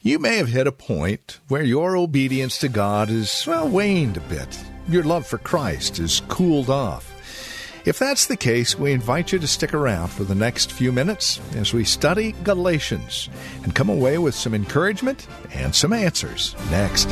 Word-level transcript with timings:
You 0.00 0.20
may 0.20 0.36
have 0.36 0.46
hit 0.46 0.68
a 0.68 0.72
point 0.72 1.40
where 1.48 1.64
your 1.64 1.96
obedience 1.96 2.58
to 2.58 2.68
God 2.68 3.10
is, 3.10 3.44
well, 3.48 3.68
waned 3.68 4.16
a 4.16 4.20
bit. 4.20 4.62
Your 4.88 5.02
love 5.02 5.26
for 5.26 5.38
Christ 5.38 5.98
is 5.98 6.22
cooled 6.28 6.70
off. 6.70 7.12
If 7.84 7.98
that's 7.98 8.26
the 8.26 8.36
case, 8.36 8.78
we 8.78 8.92
invite 8.92 9.32
you 9.32 9.40
to 9.40 9.46
stick 9.48 9.74
around 9.74 10.08
for 10.08 10.22
the 10.22 10.36
next 10.36 10.70
few 10.70 10.92
minutes 10.92 11.40
as 11.56 11.74
we 11.74 11.82
study 11.82 12.32
Galatians 12.44 13.28
and 13.64 13.74
come 13.74 13.88
away 13.88 14.18
with 14.18 14.36
some 14.36 14.54
encouragement 14.54 15.26
and 15.52 15.74
some 15.74 15.92
answers 15.92 16.54
next. 16.70 17.08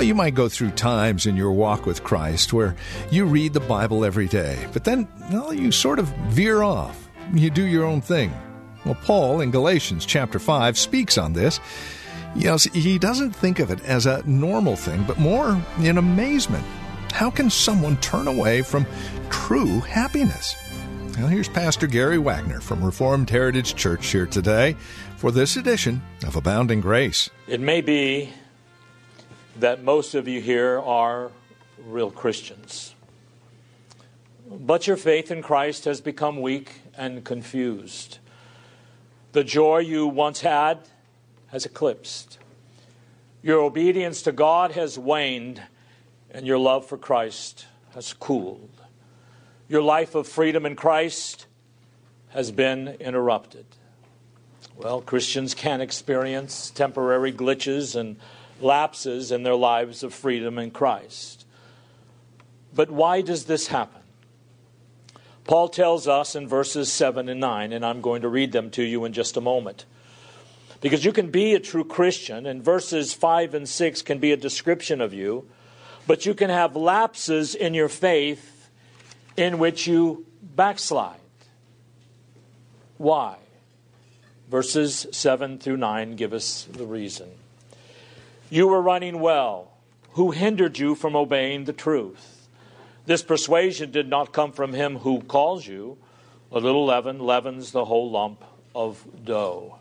You 0.00 0.14
might 0.14 0.34
go 0.34 0.48
through 0.48 0.70
times 0.70 1.26
in 1.26 1.36
your 1.36 1.52
walk 1.52 1.84
with 1.84 2.02
Christ 2.02 2.52
where 2.52 2.74
you 3.10 3.26
read 3.26 3.52
the 3.52 3.60
Bible 3.60 4.04
every 4.04 4.26
day, 4.28 4.66
but 4.72 4.84
then, 4.84 5.06
well, 5.30 5.52
you 5.52 5.70
sort 5.70 5.98
of 5.98 6.08
veer 6.28 6.62
off. 6.62 7.08
You 7.34 7.50
do 7.50 7.64
your 7.64 7.84
own 7.84 8.00
thing. 8.00 8.32
Well, 8.84 8.96
Paul 9.04 9.42
in 9.42 9.50
Galatians 9.50 10.06
chapter 10.06 10.38
5 10.38 10.78
speaks 10.78 11.18
on 11.18 11.34
this. 11.34 11.60
Yes, 12.34 12.64
he 12.64 12.98
doesn't 12.98 13.32
think 13.32 13.58
of 13.58 13.70
it 13.70 13.84
as 13.84 14.06
a 14.06 14.22
normal 14.26 14.74
thing, 14.74 15.04
but 15.04 15.18
more 15.18 15.60
in 15.80 15.98
amazement. 15.98 16.64
How 17.12 17.30
can 17.30 17.50
someone 17.50 17.96
turn 17.98 18.26
away 18.26 18.62
from 18.62 18.86
true 19.28 19.80
happiness? 19.80 20.56
Well, 21.18 21.28
here's 21.28 21.48
Pastor 21.48 21.86
Gary 21.86 22.18
Wagner 22.18 22.60
from 22.60 22.82
Reformed 22.82 23.28
Heritage 23.28 23.74
Church 23.74 24.06
here 24.06 24.26
today 24.26 24.76
for 25.16 25.30
this 25.30 25.56
edition 25.56 26.00
of 26.26 26.36
Abounding 26.36 26.80
Grace. 26.80 27.28
It 27.46 27.60
may 27.60 27.82
be 27.82 28.32
that 29.58 29.82
most 29.82 30.14
of 30.14 30.28
you 30.28 30.40
here 30.40 30.80
are 30.80 31.30
real 31.84 32.10
Christians. 32.10 32.94
But 34.48 34.86
your 34.86 34.96
faith 34.96 35.30
in 35.30 35.42
Christ 35.42 35.84
has 35.84 36.00
become 36.00 36.40
weak 36.40 36.82
and 36.96 37.24
confused. 37.24 38.18
The 39.32 39.44
joy 39.44 39.78
you 39.78 40.06
once 40.06 40.40
had 40.40 40.80
has 41.48 41.64
eclipsed. 41.64 42.38
Your 43.42 43.60
obedience 43.60 44.22
to 44.22 44.32
God 44.32 44.72
has 44.72 44.98
waned, 44.98 45.62
and 46.30 46.46
your 46.46 46.58
love 46.58 46.86
for 46.86 46.98
Christ 46.98 47.66
has 47.94 48.12
cooled. 48.12 48.70
Your 49.68 49.82
life 49.82 50.14
of 50.14 50.26
freedom 50.26 50.66
in 50.66 50.76
Christ 50.76 51.46
has 52.30 52.50
been 52.50 52.88
interrupted. 53.00 53.66
Well, 54.76 55.00
Christians 55.00 55.54
can 55.54 55.80
experience 55.80 56.70
temporary 56.70 57.32
glitches 57.32 57.94
and 57.94 58.16
lapses 58.62 59.30
in 59.30 59.42
their 59.42 59.54
lives 59.54 60.02
of 60.02 60.14
freedom 60.14 60.58
in 60.58 60.70
Christ. 60.70 61.46
But 62.74 62.90
why 62.90 63.20
does 63.20 63.44
this 63.44 63.68
happen? 63.68 64.00
Paul 65.44 65.68
tells 65.68 66.06
us 66.06 66.36
in 66.36 66.46
verses 66.46 66.92
7 66.92 67.28
and 67.28 67.40
9, 67.40 67.72
and 67.72 67.84
I'm 67.84 68.00
going 68.00 68.22
to 68.22 68.28
read 68.28 68.52
them 68.52 68.70
to 68.72 68.82
you 68.82 69.04
in 69.04 69.12
just 69.12 69.36
a 69.36 69.40
moment. 69.40 69.84
Because 70.80 71.04
you 71.04 71.12
can 71.12 71.30
be 71.30 71.54
a 71.54 71.60
true 71.60 71.84
Christian, 71.84 72.46
and 72.46 72.64
verses 72.64 73.12
5 73.12 73.54
and 73.54 73.68
6 73.68 74.02
can 74.02 74.18
be 74.18 74.32
a 74.32 74.36
description 74.36 75.00
of 75.00 75.12
you, 75.12 75.48
but 76.06 76.24
you 76.24 76.34
can 76.34 76.50
have 76.50 76.76
lapses 76.76 77.54
in 77.54 77.74
your 77.74 77.88
faith 77.88 78.70
in 79.36 79.58
which 79.58 79.86
you 79.86 80.26
backslide. 80.42 81.18
Why? 82.96 83.36
Verses 84.48 85.06
7 85.10 85.58
through 85.58 85.78
9 85.78 86.16
give 86.16 86.32
us 86.32 86.66
the 86.70 86.86
reason. 86.86 87.28
You 88.50 88.66
were 88.66 88.82
running 88.82 89.20
well. 89.20 89.70
Who 90.14 90.32
hindered 90.32 90.76
you 90.76 90.96
from 90.96 91.14
obeying 91.14 91.64
the 91.64 91.72
truth? 91.72 92.48
This 93.06 93.22
persuasion 93.22 93.92
did 93.92 94.08
not 94.08 94.32
come 94.32 94.50
from 94.50 94.72
him 94.72 94.98
who 94.98 95.20
calls 95.22 95.66
you. 95.66 95.98
A 96.50 96.58
little 96.58 96.84
leaven 96.84 97.20
leavens 97.20 97.70
the 97.70 97.84
whole 97.84 98.10
lump 98.10 98.44
of 98.74 99.06
dough. 99.24 99.78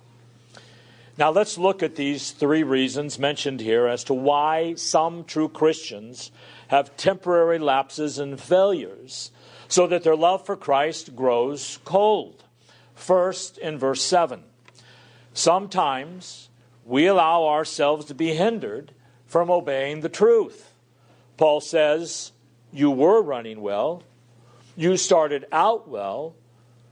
Now 1.18 1.32
let's 1.32 1.58
look 1.58 1.82
at 1.82 1.96
these 1.96 2.30
three 2.30 2.62
reasons 2.62 3.18
mentioned 3.18 3.60
here 3.60 3.88
as 3.88 4.04
to 4.06 4.14
why 4.14 4.76
some 4.76 5.26
true 5.26 5.50
Christians 5.50 6.32
have 6.68 6.96
temporary 6.96 7.58
lapses 7.58 8.20
and 8.20 8.40
failures 8.40 9.32
so 9.68 9.88
that 9.88 10.04
their 10.04 10.16
love 10.16 10.46
for 10.46 10.56
Christ 10.56 11.16
grows 11.16 11.80
cold. 11.84 12.44
First, 12.94 13.58
in 13.58 13.80
verse 13.80 14.04
7, 14.04 14.44
sometimes 15.34 16.49
we 16.90 17.06
allow 17.06 17.46
ourselves 17.46 18.08
to 18.08 18.16
be 18.16 18.34
hindered 18.34 18.92
from 19.28 19.52
obeying 19.52 20.02
the 20.02 20.10
truth. 20.10 20.74
Paul 21.38 21.62
says, 21.62 22.32
You 22.74 22.90
were 22.90 23.22
running 23.22 23.62
well, 23.62 24.02
you 24.76 24.98
started 24.98 25.46
out 25.52 25.88
well, 25.88 26.34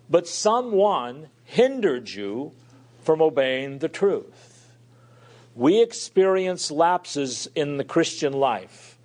but 0.07 0.27
someone 0.27 1.29
hindered 1.45 2.11
you 2.11 2.51
from 3.03 3.23
obeying 3.23 3.79
the 3.79 3.89
truth. 3.89 4.69
We 5.55 5.81
experience 5.81 6.69
lapses 6.69 7.47
in 7.55 7.77
the 7.77 7.83
Christian 7.83 8.33
life 8.33 8.99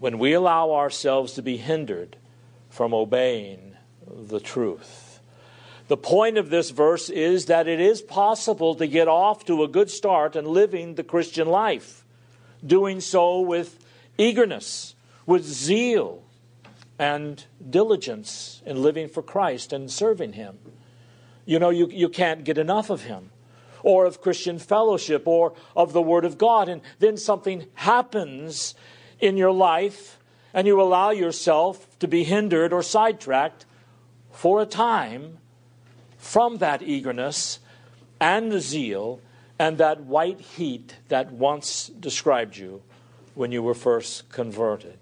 when 0.00 0.18
we 0.18 0.32
allow 0.32 0.72
ourselves 0.72 1.34
to 1.34 1.42
be 1.42 1.56
hindered 1.56 2.16
from 2.68 2.92
obeying 2.92 3.76
the 4.10 4.40
truth. 4.40 5.01
The 5.92 5.98
point 5.98 6.38
of 6.38 6.48
this 6.48 6.70
verse 6.70 7.10
is 7.10 7.44
that 7.44 7.68
it 7.68 7.78
is 7.78 8.00
possible 8.00 8.74
to 8.76 8.86
get 8.86 9.08
off 9.08 9.44
to 9.44 9.62
a 9.62 9.68
good 9.68 9.90
start 9.90 10.36
and 10.36 10.48
living 10.48 10.94
the 10.94 11.04
Christian 11.04 11.46
life, 11.46 12.02
doing 12.66 12.98
so 13.02 13.40
with 13.40 13.78
eagerness, 14.16 14.94
with 15.26 15.44
zeal, 15.44 16.22
and 16.98 17.44
diligence 17.68 18.62
in 18.64 18.80
living 18.80 19.06
for 19.06 19.22
Christ 19.22 19.74
and 19.74 19.90
serving 19.90 20.32
Him. 20.32 20.58
You 21.44 21.58
know, 21.58 21.68
you, 21.68 21.88
you 21.88 22.08
can't 22.08 22.42
get 22.42 22.56
enough 22.56 22.88
of 22.88 23.02
Him 23.02 23.28
or 23.82 24.06
of 24.06 24.22
Christian 24.22 24.58
fellowship 24.58 25.24
or 25.26 25.52
of 25.76 25.92
the 25.92 26.00
Word 26.00 26.24
of 26.24 26.38
God, 26.38 26.70
and 26.70 26.80
then 27.00 27.18
something 27.18 27.66
happens 27.74 28.74
in 29.20 29.36
your 29.36 29.52
life 29.52 30.18
and 30.54 30.66
you 30.66 30.80
allow 30.80 31.10
yourself 31.10 31.98
to 31.98 32.08
be 32.08 32.24
hindered 32.24 32.72
or 32.72 32.82
sidetracked 32.82 33.66
for 34.30 34.62
a 34.62 34.64
time 34.64 35.36
from 36.22 36.58
that 36.58 36.82
eagerness 36.82 37.58
and 38.20 38.52
the 38.52 38.60
zeal 38.60 39.20
and 39.58 39.78
that 39.78 40.02
white 40.02 40.40
heat 40.40 40.94
that 41.08 41.32
once 41.32 41.88
described 41.88 42.56
you 42.56 42.80
when 43.34 43.50
you 43.50 43.60
were 43.60 43.74
first 43.74 44.30
converted. 44.30 44.98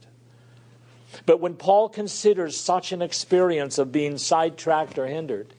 But 1.27 1.39
when 1.39 1.57
Paul 1.57 1.91
considers 1.91 2.59
such 2.59 2.91
an 2.91 3.03
experience 3.03 3.77
of 3.77 3.93
being 3.93 4.17
sidetracked 4.17 4.99
or 4.99 5.07
hindered, 5.07 5.53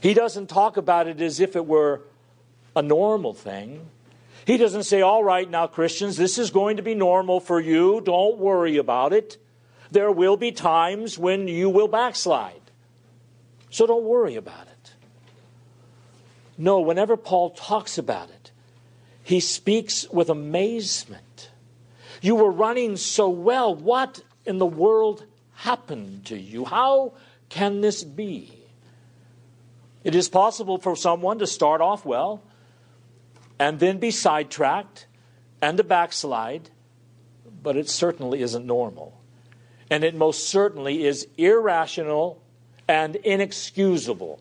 he 0.00 0.14
doesn't 0.14 0.48
talk 0.48 0.78
about 0.78 1.06
it 1.08 1.20
as 1.20 1.40
if 1.40 1.56
it 1.56 1.66
were 1.66 2.00
a 2.74 2.80
normal 2.80 3.34
thing. 3.34 3.90
He 4.46 4.56
doesn't 4.56 4.84
say, 4.84 5.02
All 5.02 5.22
right, 5.22 5.48
now, 5.48 5.66
Christians, 5.66 6.16
this 6.16 6.38
is 6.38 6.50
going 6.50 6.78
to 6.78 6.82
be 6.82 6.94
normal 6.94 7.38
for 7.40 7.60
you. 7.60 8.00
Don't 8.00 8.38
worry 8.38 8.78
about 8.78 9.12
it. 9.12 9.36
There 9.90 10.10
will 10.10 10.38
be 10.38 10.52
times 10.52 11.18
when 11.18 11.48
you 11.48 11.68
will 11.68 11.88
backslide. 11.88 12.62
So 13.68 13.86
don't 13.86 14.04
worry 14.04 14.36
about 14.36 14.68
it. 14.68 14.75
No, 16.58 16.80
whenever 16.80 17.16
Paul 17.16 17.50
talks 17.50 17.98
about 17.98 18.30
it, 18.30 18.50
he 19.22 19.40
speaks 19.40 20.08
with 20.10 20.30
amazement. 20.30 21.50
You 22.22 22.36
were 22.36 22.50
running 22.50 22.96
so 22.96 23.28
well. 23.28 23.74
What 23.74 24.22
in 24.44 24.58
the 24.58 24.66
world 24.66 25.24
happened 25.54 26.26
to 26.26 26.38
you? 26.38 26.64
How 26.64 27.12
can 27.48 27.80
this 27.80 28.04
be? 28.04 28.52
It 30.04 30.14
is 30.14 30.28
possible 30.28 30.78
for 30.78 30.96
someone 30.96 31.40
to 31.40 31.46
start 31.46 31.80
off 31.80 32.04
well 32.04 32.42
and 33.58 33.80
then 33.80 33.98
be 33.98 34.10
sidetracked 34.10 35.06
and 35.60 35.76
to 35.78 35.84
backslide, 35.84 36.70
but 37.62 37.76
it 37.76 37.88
certainly 37.88 38.40
isn't 38.40 38.64
normal. 38.64 39.20
And 39.90 40.04
it 40.04 40.14
most 40.14 40.48
certainly 40.48 41.04
is 41.04 41.26
irrational 41.36 42.40
and 42.88 43.16
inexcusable 43.16 44.40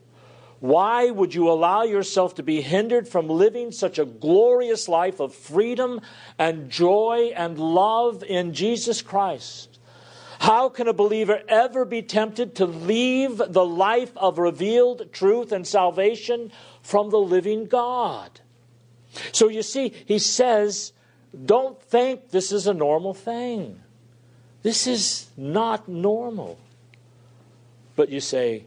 Why 0.65 1.11
would 1.11 1.35
you 1.35 1.47
allow 1.51 1.83
yourself 1.83 2.33
to 2.35 2.43
be 2.43 2.59
hindered 2.59 3.07
from 3.07 3.29
living 3.29 3.71
such 3.71 3.99
a 3.99 4.05
glorious 4.05 4.89
life 4.89 5.19
of 5.19 5.35
freedom 5.35 6.01
and 6.39 6.71
joy 6.71 7.31
and 7.35 7.59
love 7.59 8.23
in 8.23 8.51
Jesus 8.51 9.03
Christ? 9.03 9.77
How 10.39 10.69
can 10.69 10.87
a 10.87 10.93
believer 10.93 11.43
ever 11.47 11.85
be 11.85 12.01
tempted 12.01 12.55
to 12.55 12.65
leave 12.65 13.37
the 13.37 13.63
life 13.63 14.17
of 14.17 14.39
revealed 14.39 15.13
truth 15.13 15.51
and 15.51 15.67
salvation 15.67 16.51
from 16.81 17.11
the 17.11 17.19
living 17.19 17.65
God? 17.65 18.41
So 19.33 19.49
you 19.49 19.61
see, 19.61 19.93
he 20.07 20.17
says, 20.17 20.93
don't 21.45 21.79
think 21.79 22.31
this 22.31 22.51
is 22.51 22.65
a 22.65 22.73
normal 22.73 23.13
thing. 23.13 23.83
This 24.63 24.87
is 24.87 25.29
not 25.37 25.87
normal. 25.87 26.57
But 27.95 28.09
you 28.09 28.19
say, 28.19 28.65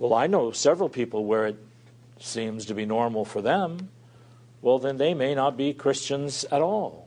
well, 0.00 0.14
I 0.14 0.26
know 0.26 0.50
several 0.50 0.88
people 0.88 1.26
where 1.26 1.46
it 1.46 1.58
seems 2.18 2.64
to 2.66 2.74
be 2.74 2.86
normal 2.86 3.26
for 3.26 3.42
them. 3.42 3.90
Well, 4.62 4.78
then 4.78 4.96
they 4.96 5.12
may 5.12 5.34
not 5.34 5.58
be 5.58 5.74
Christians 5.74 6.44
at 6.44 6.62
all. 6.62 7.06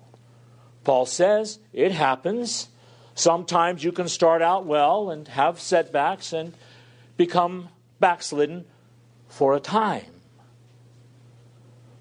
Paul 0.84 1.08
says 1.08 1.58
it 1.74 1.92
happens. 1.92 2.70
Sometimes 3.16 3.84
you 3.84 3.92
can 3.92 4.08
start 4.08 4.44
out 4.44 4.68
well 4.68 5.10
and 5.10 5.28
have 5.28 5.60
setbacks 5.60 6.34
and 6.34 6.54
become 7.18 7.70
backslidden 8.00 8.66
for 9.28 9.56
a 9.56 9.60
time. 9.60 10.22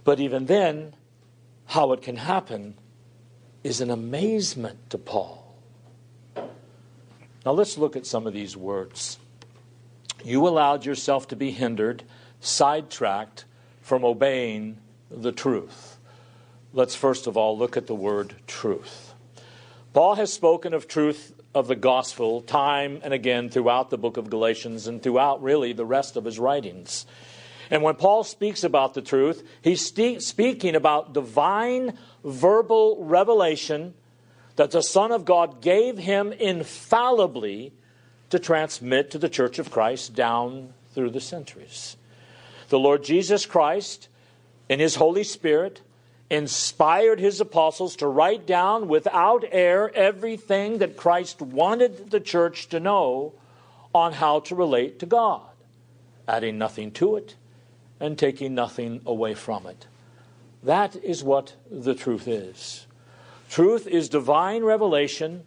But 0.04 0.20
even 0.20 0.44
then, 0.44 0.94
how 1.64 1.92
it 1.92 2.02
can 2.02 2.16
happen 2.16 2.74
is 3.64 3.80
an 3.80 3.90
amazement 3.90 4.90
to 4.90 4.98
Paul. 4.98 5.56
Now 6.36 7.52
let's 7.52 7.78
look 7.78 7.96
at 7.96 8.04
some 8.04 8.26
of 8.26 8.34
these 8.34 8.58
words. 8.58 9.18
You 10.24 10.46
allowed 10.46 10.84
yourself 10.84 11.28
to 11.28 11.36
be 11.36 11.50
hindered, 11.50 12.04
sidetracked 12.40 13.44
from 13.80 14.04
obeying 14.04 14.78
the 15.10 15.32
truth. 15.32 15.98
Let's 16.72 16.94
first 16.94 17.26
of 17.26 17.36
all 17.36 17.56
look 17.58 17.76
at 17.76 17.86
the 17.86 17.94
word 17.94 18.34
truth. 18.46 19.14
Paul 19.92 20.14
has 20.14 20.32
spoken 20.32 20.72
of 20.72 20.88
truth 20.88 21.34
of 21.54 21.68
the 21.68 21.76
gospel 21.76 22.40
time 22.40 23.00
and 23.02 23.12
again 23.12 23.50
throughout 23.50 23.90
the 23.90 23.98
book 23.98 24.16
of 24.16 24.30
Galatians 24.30 24.86
and 24.86 25.02
throughout 25.02 25.42
really 25.42 25.74
the 25.74 25.84
rest 25.84 26.16
of 26.16 26.24
his 26.24 26.38
writings. 26.38 27.04
And 27.70 27.82
when 27.82 27.96
Paul 27.96 28.24
speaks 28.24 28.64
about 28.64 28.94
the 28.94 29.02
truth, 29.02 29.46
he's 29.60 29.84
speaking 29.84 30.76
about 30.76 31.12
divine 31.12 31.98
verbal 32.24 33.04
revelation 33.04 33.94
that 34.56 34.70
the 34.70 34.82
Son 34.82 35.12
of 35.12 35.24
God 35.24 35.60
gave 35.60 35.98
him 35.98 36.32
infallibly 36.32 37.72
to 38.32 38.38
transmit 38.38 39.10
to 39.10 39.18
the 39.18 39.28
Church 39.28 39.58
of 39.58 39.70
Christ 39.70 40.14
down 40.14 40.72
through 40.94 41.10
the 41.10 41.20
centuries. 41.20 41.98
The 42.70 42.78
Lord 42.78 43.04
Jesus 43.04 43.44
Christ, 43.44 44.08
in 44.70 44.80
His 44.80 44.94
Holy 44.94 45.22
Spirit, 45.22 45.82
inspired 46.30 47.20
His 47.20 47.42
apostles 47.42 47.94
to 47.96 48.06
write 48.06 48.46
down 48.46 48.88
without 48.88 49.44
error 49.52 49.92
everything 49.94 50.78
that 50.78 50.96
Christ 50.96 51.42
wanted 51.42 52.10
the 52.10 52.20
church 52.20 52.70
to 52.70 52.80
know 52.80 53.34
on 53.94 54.14
how 54.14 54.40
to 54.40 54.54
relate 54.54 54.98
to 55.00 55.06
God, 55.06 55.42
adding 56.26 56.56
nothing 56.56 56.90
to 56.92 57.16
it 57.16 57.36
and 58.00 58.18
taking 58.18 58.54
nothing 58.54 59.02
away 59.04 59.34
from 59.34 59.66
it. 59.66 59.86
That 60.62 60.96
is 60.96 61.22
what 61.22 61.52
the 61.70 61.94
truth 61.94 62.26
is. 62.26 62.86
Truth 63.50 63.86
is 63.86 64.08
divine 64.08 64.64
revelation 64.64 65.44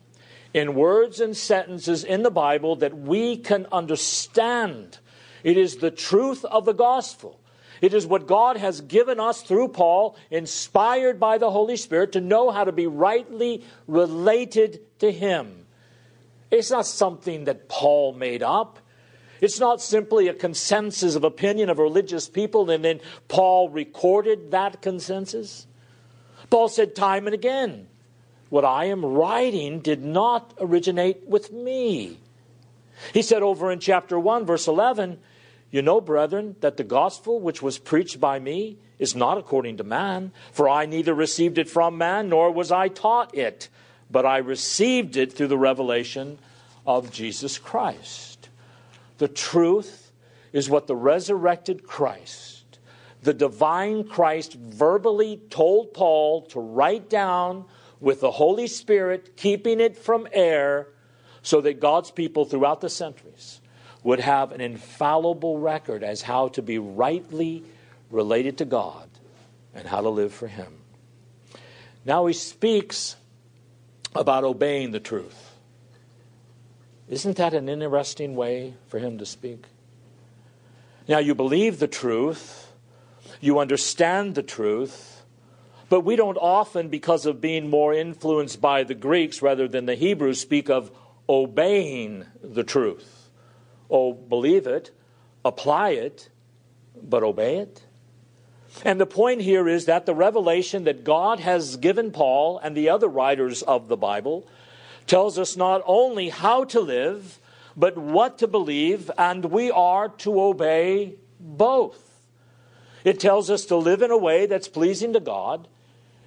in 0.56 0.74
words 0.74 1.19
and 1.19 1.36
sentences 1.36 2.06
in 2.06 2.24
the 2.24 2.31
Bible 2.31 2.78
that 2.78 2.98
we 2.98 3.36
can 3.36 3.68
understand. 3.74 4.98
It 5.44 5.57
is 5.57 5.75
the 5.75 5.92
truth 5.92 6.46
of 6.46 6.63
the 6.63 6.74
gospel. 6.74 7.42
It 7.81 7.94
is 7.94 8.07
what 8.07 8.25
God 8.25 8.56
has 8.56 8.80
given 8.80 9.19
us 9.19 9.42
through 9.42 9.68
Paul, 9.68 10.16
inspired 10.31 11.19
by 11.19 11.40
the 11.40 11.52
Holy 11.52 11.75
Spirit, 11.75 12.13
to 12.13 12.22
know 12.22 12.52
how 12.52 12.63
to 12.63 12.72
be 12.72 12.88
rightly 12.88 13.66
related 13.86 14.80
to 15.00 15.12
Him. 15.12 15.66
It's 16.50 16.72
not 16.72 16.86
something 16.86 17.44
that 17.44 17.68
Paul 17.68 18.13
made 18.13 18.42
up. 18.42 18.80
It's 19.42 19.60
not 19.60 19.81
simply 19.81 20.30
a 20.30 20.34
consensus 20.34 21.16
of 21.16 21.25
opinion 21.25 21.69
of 21.69 21.80
religious 21.80 22.30
people 22.30 22.69
and 22.72 22.86
then 22.86 23.02
Paul 23.28 23.68
recorded 23.68 24.52
that 24.52 24.81
consensus. 24.81 25.68
Paul 26.50 26.69
said 26.69 26.96
time 26.96 27.28
and 27.28 27.34
again, 27.34 27.90
what 28.50 28.65
I 28.65 28.86
am 28.86 29.03
writing 29.03 29.80
did 29.80 30.03
not 30.03 30.53
originate 30.59 31.27
with 31.27 31.51
me. 31.51 32.19
He 33.13 33.21
said 33.21 33.44
over 33.44 33.71
in 33.71 33.80
chapter 33.80 34.19
1, 34.19 34.45
verse 34.45 34.68
11, 34.68 35.19
You 35.71 35.81
know, 35.81 36.00
brethren, 36.00 36.56
that 36.62 36.77
the 36.77 36.83
gospel 36.83 37.39
which 37.39 37.62
was 37.62 37.77
preached 37.77 38.19
by 38.19 38.39
me 38.39 38.77
is 39.00 39.15
not 39.15 39.38
according 39.38 39.77
to 39.77 39.83
man, 39.83 40.31
for 40.51 40.69
I 40.69 40.86
neither 40.86 41.13
received 41.13 41.57
it 41.57 41.69
from 41.69 41.97
man, 41.97 42.30
nor 42.30 42.51
was 42.51 42.71
I 42.71 42.88
taught 42.88 43.36
it, 43.36 43.69
but 44.09 44.25
I 44.25 44.38
received 44.38 45.18
it 45.18 45.33
through 45.33 45.47
the 45.47 45.57
revelation 45.57 46.38
of 46.86 47.12
Jesus 47.12 47.57
Christ. 47.57 48.50
The 49.18 49.27
truth 49.27 50.12
is 50.53 50.69
what 50.69 50.88
the 50.88 50.95
resurrected 50.95 51.83
Christ, 51.83 52.80
the 53.24 53.33
divine 53.33 54.06
Christ, 54.06 54.53
verbally 54.53 55.42
told 55.50 55.94
Paul 55.94 56.44
to 56.47 56.59
write 56.59 57.09
down 57.09 57.65
with 58.00 58.21
the 58.21 58.31
Holy 58.31 58.68
Spirit 58.68 59.38
keeping 59.38 59.80
it 59.80 59.97
from 59.97 60.27
error 60.31 60.88
so 61.42 61.62
that 61.62 61.80
God's 61.80 62.12
people 62.12 62.45
throughout 62.45 62.81
the 62.81 62.89
centuries 62.89 63.62
would 64.03 64.19
have 64.19 64.51
an 64.51 64.62
infallible 64.62 65.57
record 65.57 66.03
as 66.03 66.21
how 66.21 66.50
to 66.50 66.62
be 66.62 66.77
rightly 66.77 67.63
related 68.09 68.57
to 68.59 68.65
God 68.65 69.09
and 69.74 69.88
how 69.88 70.01
to 70.01 70.09
live 70.09 70.33
for 70.33 70.47
Him. 70.47 70.77
Now 72.06 72.27
he 72.27 72.33
speaks 72.33 73.15
about 74.15 74.44
obeying 74.44 74.92
the 74.92 75.00
truth. 75.00 75.56
Isn't 77.09 77.38
that 77.38 77.53
an 77.53 77.69
interesting 77.69 78.36
way 78.36 78.74
for 78.88 79.00
him 79.00 79.18
to 79.19 79.25
speak? 79.25 79.65
Now, 81.07 81.19
you 81.19 81.36
believe 81.36 81.77
the 81.77 81.88
truth, 81.88 82.71
you 83.39 83.59
understand 83.59 84.33
the 84.33 84.42
truth, 84.42 85.15
but 85.95 86.01
we 86.01 86.18
don't 86.18 86.36
often, 86.36 86.89
because 86.89 87.25
of 87.25 87.39
being 87.39 87.69
more 87.69 87.94
influenced 87.94 88.59
by 88.59 88.83
the 88.83 88.94
Greeks 88.94 89.42
rather 89.42 89.65
than 89.65 89.86
the 89.86 89.95
Hebrews, 89.95 90.42
speak 90.42 90.69
of 90.69 90.92
obeying 91.30 92.25
the 92.44 92.65
truth. 92.65 93.30
Oh, 93.89 94.12
believe 94.12 94.68
it, 94.68 94.92
apply 95.45 95.92
it, 95.92 96.27
but 97.01 97.24
obey 97.24 97.59
it. 97.59 97.86
And 98.83 99.00
the 99.00 99.06
point 99.06 99.39
here 99.39 99.69
is 99.69 99.86
that 99.86 100.06
the 100.06 100.13
revelation 100.13 100.83
that 100.83 101.06
God 101.06 101.39
has 101.39 101.77
given 101.77 102.12
Paul 102.12 102.59
and 102.62 102.75
the 102.75 102.89
other 102.89 103.07
writers 103.07 103.62
of 103.62 103.88
the 103.88 103.95
Bible 103.95 104.45
tells 105.07 105.39
us 105.39 105.56
not 105.56 105.81
only 105.85 106.28
how 106.28 106.66
to 106.66 106.81
live, 106.81 107.40
but 107.78 107.97
what 107.97 108.37
to 108.40 108.47
believe, 108.47 109.09
and 109.18 109.45
we 109.45 109.71
are 109.71 110.09
to 110.09 110.42
obey 110.42 111.16
both. 111.40 112.19
It 113.06 113.18
tells 113.18 113.49
us 113.49 113.64
to 113.68 113.78
live 113.78 114.02
in 114.02 114.11
a 114.11 114.18
way 114.18 114.45
that's 114.45 114.68
pleasing 114.68 115.14
to 115.14 115.21
God 115.21 115.69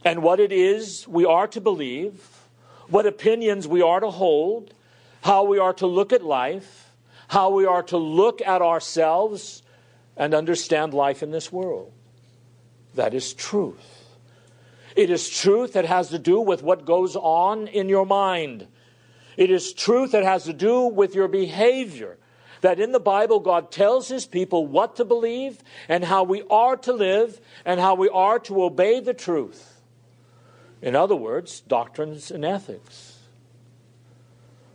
and 0.08 0.22
what 0.22 0.40
it 0.40 0.52
is 0.52 1.06
we 1.06 1.26
are 1.26 1.46
to 1.48 1.60
believe, 1.60 2.26
what 2.88 3.04
opinions 3.04 3.68
we 3.68 3.82
are 3.82 4.00
to 4.00 4.10
hold, 4.10 4.72
how 5.20 5.44
we 5.44 5.58
are 5.58 5.74
to 5.74 5.86
look 5.86 6.14
at 6.14 6.24
life, 6.24 6.94
how 7.28 7.50
we 7.50 7.66
are 7.66 7.82
to 7.82 7.98
look 7.98 8.40
at 8.40 8.62
ourselves 8.62 9.62
and 10.16 10.32
understand 10.32 10.94
life 10.94 11.22
in 11.22 11.30
this 11.30 11.52
world. 11.52 11.92
That 12.94 13.12
is 13.12 13.34
truth. 13.34 14.16
It 14.96 15.10
is 15.10 15.28
truth 15.28 15.74
that 15.74 15.84
has 15.84 16.08
to 16.08 16.18
do 16.18 16.40
with 16.40 16.62
what 16.62 16.86
goes 16.86 17.14
on 17.14 17.66
in 17.68 17.90
your 17.90 18.06
mind. 18.06 18.66
It 19.36 19.50
is 19.50 19.74
truth 19.74 20.12
that 20.12 20.24
has 20.24 20.44
to 20.44 20.54
do 20.54 20.86
with 20.86 21.14
your 21.14 21.28
behavior. 21.28 22.16
That 22.62 22.80
in 22.80 22.92
the 22.92 22.98
Bible, 22.98 23.40
God 23.40 23.70
tells 23.70 24.08
His 24.08 24.24
people 24.24 24.66
what 24.66 24.96
to 24.96 25.04
believe 25.04 25.58
and 25.86 26.02
how 26.02 26.24
we 26.24 26.44
are 26.48 26.78
to 26.78 26.94
live 26.94 27.38
and 27.66 27.78
how 27.78 27.94
we 27.94 28.08
are 28.08 28.38
to 28.38 28.64
obey 28.64 29.00
the 29.00 29.12
truth. 29.12 29.77
In 30.80 30.94
other 30.94 31.16
words, 31.16 31.60
doctrines 31.60 32.30
and 32.30 32.44
ethics. 32.44 33.18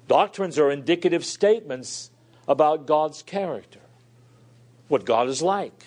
Doctrines 0.07 0.59
are 0.59 0.69
indicative 0.69 1.23
statements 1.25 2.11
about 2.47 2.85
God's 2.85 3.23
character, 3.23 3.79
what 4.89 5.05
God 5.05 5.29
is 5.29 5.41
like, 5.41 5.85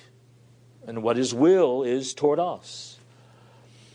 and 0.86 1.02
what 1.02 1.16
His 1.16 1.34
will 1.34 1.82
is 1.82 2.14
toward 2.14 2.38
us. 2.38 2.98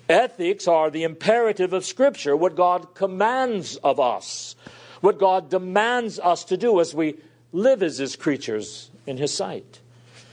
Ethics 0.07 0.67
are 0.67 0.89
the 0.91 1.03
imperative 1.03 1.73
of 1.73 1.85
Scripture, 1.85 2.35
what 2.35 2.55
God 2.55 2.93
commands 2.93 3.77
of 3.77 3.99
us, 3.99 4.55
what 4.99 5.17
God 5.17 5.49
demands 5.49 6.19
us 6.19 6.43
to 6.45 6.57
do 6.57 6.79
as 6.79 6.93
we 6.93 7.15
live 7.51 7.81
as 7.81 7.97
His 7.97 8.15
creatures 8.15 8.91
in 9.07 9.17
His 9.17 9.33
sight. 9.33 9.79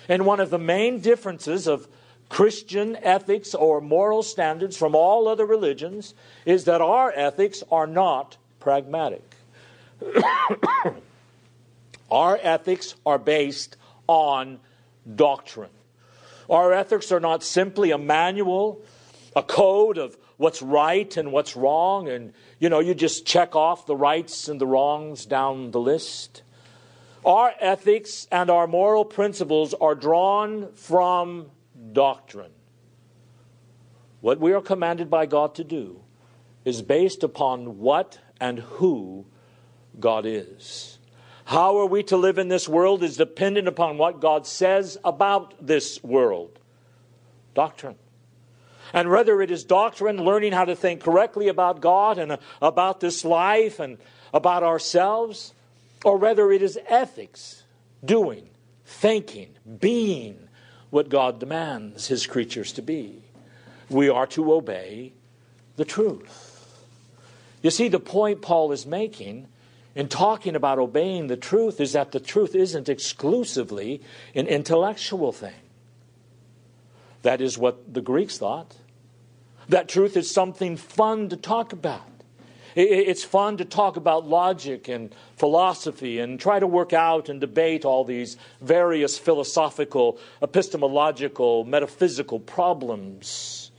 And 0.08 0.26
one 0.26 0.40
of 0.40 0.50
the 0.50 0.58
main 0.58 1.00
differences 1.00 1.66
of 1.66 1.88
Christian 2.28 2.96
ethics 2.96 3.54
or 3.54 3.80
moral 3.80 4.22
standards 4.22 4.76
from 4.76 4.94
all 4.94 5.28
other 5.28 5.46
religions 5.46 6.14
is 6.44 6.64
that 6.64 6.80
our 6.80 7.12
ethics 7.14 7.62
are 7.70 7.86
not 7.86 8.36
pragmatic. 8.60 9.22
our 12.10 12.38
ethics 12.42 12.94
are 13.06 13.18
based 13.18 13.76
on 14.06 14.60
doctrine. 15.14 15.70
Our 16.50 16.72
ethics 16.72 17.12
are 17.12 17.20
not 17.20 17.42
simply 17.42 17.90
a 17.90 17.98
manual, 17.98 18.82
a 19.34 19.42
code 19.42 19.98
of 19.98 20.16
what's 20.36 20.62
right 20.62 21.14
and 21.16 21.32
what's 21.32 21.56
wrong, 21.56 22.08
and 22.08 22.32
you 22.58 22.68
know, 22.68 22.80
you 22.80 22.94
just 22.94 23.26
check 23.26 23.56
off 23.56 23.86
the 23.86 23.96
rights 23.96 24.48
and 24.48 24.60
the 24.60 24.66
wrongs 24.66 25.26
down 25.26 25.70
the 25.70 25.80
list. 25.80 26.42
Our 27.24 27.52
ethics 27.60 28.26
and 28.30 28.48
our 28.48 28.66
moral 28.66 29.04
principles 29.04 29.74
are 29.74 29.94
drawn 29.94 30.72
from 30.74 31.50
doctrine. 31.92 32.52
What 34.20 34.40
we 34.40 34.52
are 34.52 34.60
commanded 34.60 35.10
by 35.10 35.26
God 35.26 35.54
to 35.56 35.64
do 35.64 36.00
is 36.64 36.82
based 36.82 37.22
upon 37.22 37.78
what 37.78 38.18
and 38.40 38.58
who 38.58 39.26
God 39.98 40.26
is. 40.26 40.98
How 41.44 41.78
are 41.78 41.86
we 41.86 42.02
to 42.04 42.16
live 42.16 42.38
in 42.38 42.48
this 42.48 42.68
world 42.68 43.02
is 43.02 43.16
dependent 43.16 43.68
upon 43.68 43.96
what 43.96 44.20
God 44.20 44.46
says 44.46 44.98
about 45.02 45.54
this 45.66 46.02
world. 46.02 46.58
Doctrine. 47.54 47.96
And 48.92 49.10
whether 49.10 49.40
it 49.40 49.50
is 49.50 49.64
doctrine, 49.64 50.22
learning 50.22 50.52
how 50.52 50.64
to 50.64 50.76
think 50.76 51.02
correctly 51.02 51.48
about 51.48 51.80
God 51.80 52.18
and 52.18 52.38
about 52.60 53.00
this 53.00 53.24
life 53.24 53.80
and 53.80 53.98
about 54.32 54.62
ourselves, 54.62 55.54
or 56.04 56.16
whether 56.16 56.52
it 56.52 56.62
is 56.62 56.78
ethics, 56.86 57.64
doing, 58.04 58.48
thinking, 58.84 59.54
being 59.80 60.47
what 60.90 61.08
God 61.08 61.40
demands 61.40 62.06
his 62.06 62.26
creatures 62.26 62.72
to 62.72 62.82
be. 62.82 63.22
We 63.90 64.08
are 64.08 64.26
to 64.28 64.52
obey 64.52 65.12
the 65.76 65.84
truth. 65.84 66.76
You 67.62 67.70
see, 67.70 67.88
the 67.88 68.00
point 68.00 68.42
Paul 68.42 68.72
is 68.72 68.86
making 68.86 69.48
in 69.94 70.08
talking 70.08 70.54
about 70.54 70.78
obeying 70.78 71.26
the 71.26 71.36
truth 71.36 71.80
is 71.80 71.92
that 71.92 72.12
the 72.12 72.20
truth 72.20 72.54
isn't 72.54 72.88
exclusively 72.88 74.00
an 74.34 74.46
intellectual 74.46 75.32
thing. 75.32 75.54
That 77.22 77.40
is 77.40 77.58
what 77.58 77.92
the 77.92 78.00
Greeks 78.00 78.38
thought. 78.38 78.76
That 79.68 79.88
truth 79.88 80.16
is 80.16 80.30
something 80.30 80.76
fun 80.76 81.28
to 81.30 81.36
talk 81.36 81.72
about. 81.72 82.07
It's 82.80 83.24
fun 83.24 83.56
to 83.56 83.64
talk 83.64 83.96
about 83.96 84.28
logic 84.28 84.86
and 84.86 85.12
philosophy 85.34 86.20
and 86.20 86.38
try 86.38 86.60
to 86.60 86.66
work 86.68 86.92
out 86.92 87.28
and 87.28 87.40
debate 87.40 87.84
all 87.84 88.04
these 88.04 88.36
various 88.60 89.18
philosophical, 89.18 90.20
epistemological, 90.40 91.64
metaphysical 91.64 92.38
problems. 92.38 93.72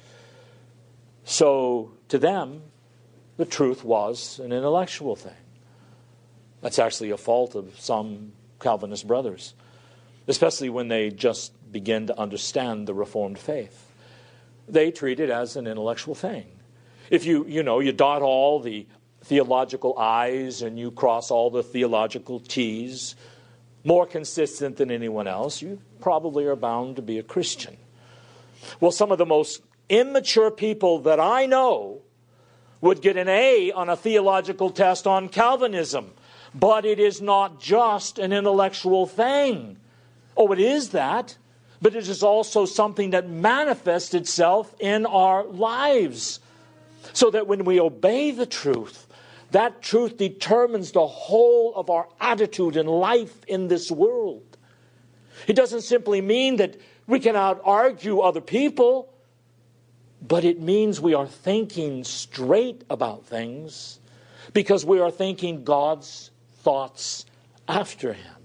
So, 1.24 1.94
to 2.10 2.18
them, 2.18 2.62
the 3.38 3.46
truth 3.46 3.86
was 3.86 4.38
an 4.40 4.52
intellectual 4.52 5.16
thing. 5.16 5.32
That's 6.60 6.78
actually 6.78 7.12
a 7.12 7.18
fault 7.18 7.56
of 7.56 7.80
some 7.80 8.34
Calvinist 8.60 9.08
brothers, 9.08 9.54
especially 10.28 10.70
when 10.70 10.90
they 10.90 11.10
just 11.10 11.54
begin 11.72 12.08
to 12.08 12.20
understand 12.20 12.86
the 12.86 12.94
Reformed 12.94 13.40
faith. 13.40 13.94
They 14.68 14.92
treat 14.92 15.22
it 15.22 15.30
as 15.30 15.56
an 15.56 15.68
intellectual 15.68 16.16
thing. 16.16 16.59
If 17.10 17.26
you, 17.26 17.46
you 17.48 17.64
know, 17.64 17.80
you 17.80 17.92
dot 17.92 18.22
all 18.22 18.60
the 18.60 18.88
theological 19.24 19.98
I's 19.98 20.62
and 20.62 20.80
you 20.80 20.92
cross 20.92 21.32
all 21.32 21.50
the 21.50 21.64
theological 21.64 22.40
T's, 22.40 23.16
more 23.84 24.06
consistent 24.06 24.78
than 24.78 24.92
anyone 24.92 25.28
else, 25.28 25.62
you 25.62 25.80
probably 26.02 26.46
are 26.46 26.56
bound 26.56 26.98
to 26.98 27.02
be 27.02 27.18
a 27.18 27.24
Christian. 27.24 27.78
Well, 28.80 28.92
some 28.92 29.12
of 29.12 29.18
the 29.18 29.26
most 29.26 29.62
immature 29.90 30.52
people 30.52 31.00
that 31.00 31.20
I 31.20 31.46
know 31.46 32.02
would 32.82 33.02
get 33.02 33.18
an 33.18 33.28
A 33.28 33.72
on 33.72 33.90
a 33.90 33.98
theological 33.98 34.70
test 34.70 35.08
on 35.08 35.30
Calvinism. 35.30 36.14
But 36.54 36.86
it 36.86 37.00
is 37.00 37.22
not 37.22 37.60
just 37.60 38.18
an 38.18 38.34
intellectual 38.34 39.06
thing. 39.06 39.78
Oh, 40.36 40.52
it 40.52 40.60
is 40.60 40.90
that, 40.90 41.38
but 41.82 41.96
it 41.96 42.08
is 42.08 42.24
also 42.24 42.66
something 42.66 43.12
that 43.12 43.30
manifests 43.30 44.14
itself 44.14 44.74
in 44.80 45.06
our 45.06 45.44
lives. 45.46 46.40
So 47.14 47.30
that 47.32 47.48
when 47.48 47.66
we 47.66 47.80
obey 47.80 48.32
the 48.32 48.46
truth, 48.46 49.08
that 49.52 49.82
truth 49.82 50.18
determines 50.18 50.92
the 50.92 51.08
whole 51.08 51.74
of 51.76 51.90
our 51.90 52.08
attitude 52.22 52.78
and 52.78 52.88
life 52.88 53.44
in 53.48 53.68
this 53.68 53.90
world. 53.90 54.58
It 55.48 55.54
doesn't 55.54 55.82
simply 55.82 56.22
mean 56.22 56.58
that 56.58 56.78
we 57.08 57.20
can 57.20 57.36
out 57.36 57.62
argue 57.64 58.20
other 58.20 58.42
people, 58.42 59.12
but 60.22 60.44
it 60.44 60.62
means 60.62 61.02
we 61.02 61.14
are 61.14 61.28
thinking 61.28 62.04
straight 62.04 62.84
about 62.90 63.26
things 63.26 64.00
because 64.54 64.86
we 64.86 65.00
are 65.00 65.12
thinking 65.12 65.64
God's 65.64 66.32
thoughts 66.60 67.26
after 67.68 68.14
Him. 68.14 68.39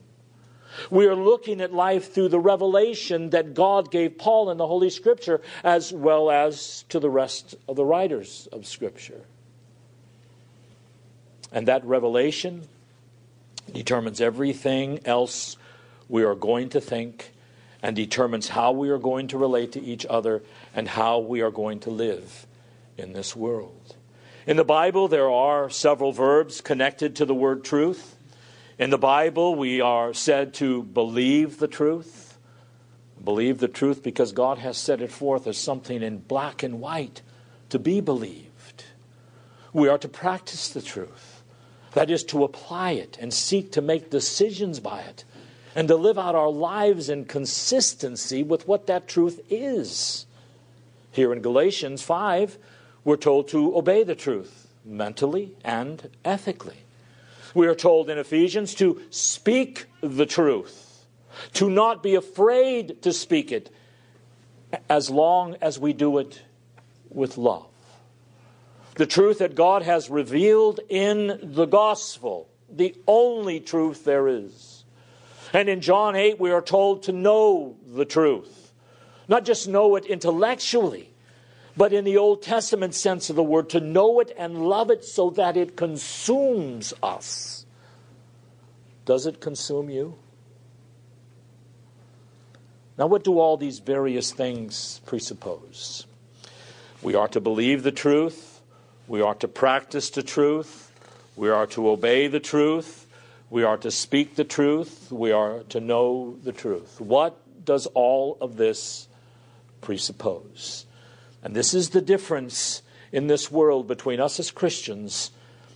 We 0.90 1.07
are 1.07 1.14
looking 1.14 1.61
at 1.61 1.73
life 1.73 2.12
through 2.12 2.28
the 2.28 2.38
revelation 2.38 3.31
that 3.31 3.54
God 3.54 3.90
gave 3.90 4.19
Paul 4.19 4.50
in 4.50 4.59
the 4.59 4.66
Holy 4.66 4.90
Scripture, 4.90 5.40
as 5.62 5.93
well 5.93 6.31
as 6.31 6.85
to 6.88 6.99
the 7.00 7.11
rest 7.11 7.54
of 7.69 7.76
the 7.76 7.85
writers 7.85 8.49
of 8.52 8.66
Scripture. 8.66 9.23
And 11.52 11.69
that 11.69 11.85
revelation 11.85 12.69
determines 13.73 14.21
everything 14.21 15.00
else 15.04 15.57
we 16.09 16.25
are 16.25 16.35
going 16.35 16.69
to 16.71 16.81
think 16.81 17.33
and 17.83 17.95
determines 17.95 18.49
how 18.49 18.73
we 18.73 18.88
are 18.88 18.99
going 18.99 19.28
to 19.28 19.38
relate 19.38 19.73
to 19.73 19.83
each 19.83 20.07
other 20.09 20.43
and 20.75 20.88
how 20.88 21.19
we 21.19 21.43
are 21.43 21.50
going 21.50 21.81
to 21.81 21.90
live 21.90 22.47
in 22.97 23.12
this 23.12 23.37
world. 23.37 23.95
In 24.47 24.57
the 24.57 24.64
Bible, 24.64 25.09
there 25.09 25.31
are 25.31 25.71
several 25.71 26.12
verbs 26.12 26.61
connected 26.61 27.16
to 27.16 27.25
the 27.25 27.35
word 27.35 27.64
truth. 27.64 28.13
In 28.76 28.90
the 28.90 28.99
Bible, 28.99 29.54
we 29.54 29.81
are 29.81 30.12
said 30.12 30.52
to 30.54 30.83
believe 30.83 31.59
the 31.59 31.69
truth. 31.69 32.37
Believe 33.23 33.59
the 33.59 33.69
truth 33.69 34.02
because 34.02 34.33
God 34.33 34.59
has 34.59 34.76
set 34.76 35.00
it 35.00 35.12
forth 35.12 35.47
as 35.47 35.57
something 35.57 36.02
in 36.02 36.19
black 36.19 36.64
and 36.64 36.81
white 36.81 37.23
to 37.69 37.78
be 37.78 38.00
believed. 38.00 38.85
We 39.73 39.88
are 39.88 39.99
to 39.99 40.09
practice 40.09 40.69
the 40.69 40.83
truth. 40.83 41.43
That 41.93 42.11
is, 42.11 42.25
to 42.25 42.43
apply 42.43 42.93
it 42.93 43.16
and 43.21 43.33
seek 43.33 43.71
to 43.73 43.81
make 43.81 44.11
decisions 44.11 44.81
by 44.81 45.02
it 45.02 45.25
and 45.76 45.87
to 45.87 45.95
live 45.95 46.19
out 46.19 46.35
our 46.35 46.50
lives 46.50 47.09
in 47.09 47.26
consistency 47.26 48.43
with 48.43 48.66
what 48.66 48.88
that 48.88 49.07
truth 49.07 49.40
is. 49.49 50.26
Here 51.12 51.33
in 51.33 51.43
Galatians 51.43 52.02
5, 52.02 52.59
we're 53.04 53.16
told 53.16 53.47
to 53.49 53.76
obey 53.76 54.02
the 54.02 54.16
truth 54.16 54.66
mentally 54.85 55.54
and 55.64 56.11
ethically. 56.25 56.84
We 57.54 57.68
are 57.68 57.75
told 57.75 58.11
in 58.11 58.18
Ephesians 58.18 58.75
to 58.75 59.00
speak 59.11 59.87
the 60.00 60.26
truth, 60.26 61.06
to 61.54 61.70
not 61.70 62.02
be 62.02 62.16
afraid 62.16 63.00
to 63.02 63.12
speak 63.12 63.52
it, 63.52 63.70
as 64.90 65.08
long 65.08 65.56
as 65.62 65.78
we 65.78 65.92
do 65.92 66.18
it 66.18 66.42
with 67.08 67.38
love. 67.38 67.66
The 68.96 69.06
truth 69.06 69.38
that 69.38 69.54
God 69.54 69.82
has 69.82 70.11
revealed 70.11 70.80
in 70.88 71.38
the 71.42 71.66
gospel, 71.66 72.49
the 72.68 72.94
only 73.06 73.61
truth 73.61 74.04
there 74.04 74.26
is. 74.26 74.84
And 75.52 75.68
in 75.68 75.80
John 75.80 76.16
8, 76.16 76.40
we 76.40 76.50
are 76.50 76.61
told 76.62 77.04
to 77.04 77.12
know 77.12 77.76
the 77.87 78.04
truth. 78.04 78.73
Not 79.28 79.44
just 79.44 79.68
know 79.68 79.94
it 79.94 80.06
intellectually, 80.06 81.13
but 81.76 81.93
in 81.93 82.04
the 82.04 82.16
Old 82.16 82.43
Testament 82.43 82.95
sense 82.95 83.31
of 83.31 83.37
the 83.37 83.43
word, 83.43 83.71
to 83.71 83.81
know 83.81 84.21
it 84.21 84.33
and 84.37 84.69
love 84.69 84.90
it 84.90 85.04
so 85.04 85.31
that 85.31 85.57
it 85.57 85.76
consumes 85.76 86.95
us. 87.02 87.66
Does 89.04 89.26
it 89.26 89.40
consume 89.40 89.90
you? 89.90 90.16
Now, 92.97 93.07
what 93.09 93.25
do 93.25 93.40
all 93.40 93.57
these 93.57 93.81
various 93.81 94.31
things 94.31 95.00
presuppose? 95.04 96.07
We 97.02 97.16
are 97.16 97.28
to 97.28 97.40
believe 97.40 97.83
the 97.83 97.93
truth, 97.93 98.61
we 99.09 99.21
are 99.21 99.35
to 99.35 99.49
practice 99.49 100.11
the 100.11 100.23
truth, 100.23 100.93
we 101.37 101.50
are 101.50 101.66
to 101.69 101.90
obey 101.90 102.28
the 102.28 102.40
truth, 102.40 103.07
we 103.50 103.64
are 103.64 103.76
to 103.78 103.90
speak 103.90 104.37
the 104.37 104.45
truth, 104.45 105.11
we 105.11 105.33
are 105.33 105.64
to 105.71 105.81
know 105.81 106.37
the 106.45 106.52
truth. 106.52 107.00
What 107.00 107.37
does 107.64 107.87
all 107.95 108.38
of 108.40 108.57
this 108.57 109.09
presuppose? 109.81 110.87
And 111.44 111.54
this 111.54 111.74
is 111.74 111.90
the 111.90 112.00
difference 112.00 112.82
in 113.12 113.26
this 113.28 113.50
world 113.50 113.86
between 113.86 114.18
us 114.18 114.40
as 114.40 114.50
Christians 114.50 115.30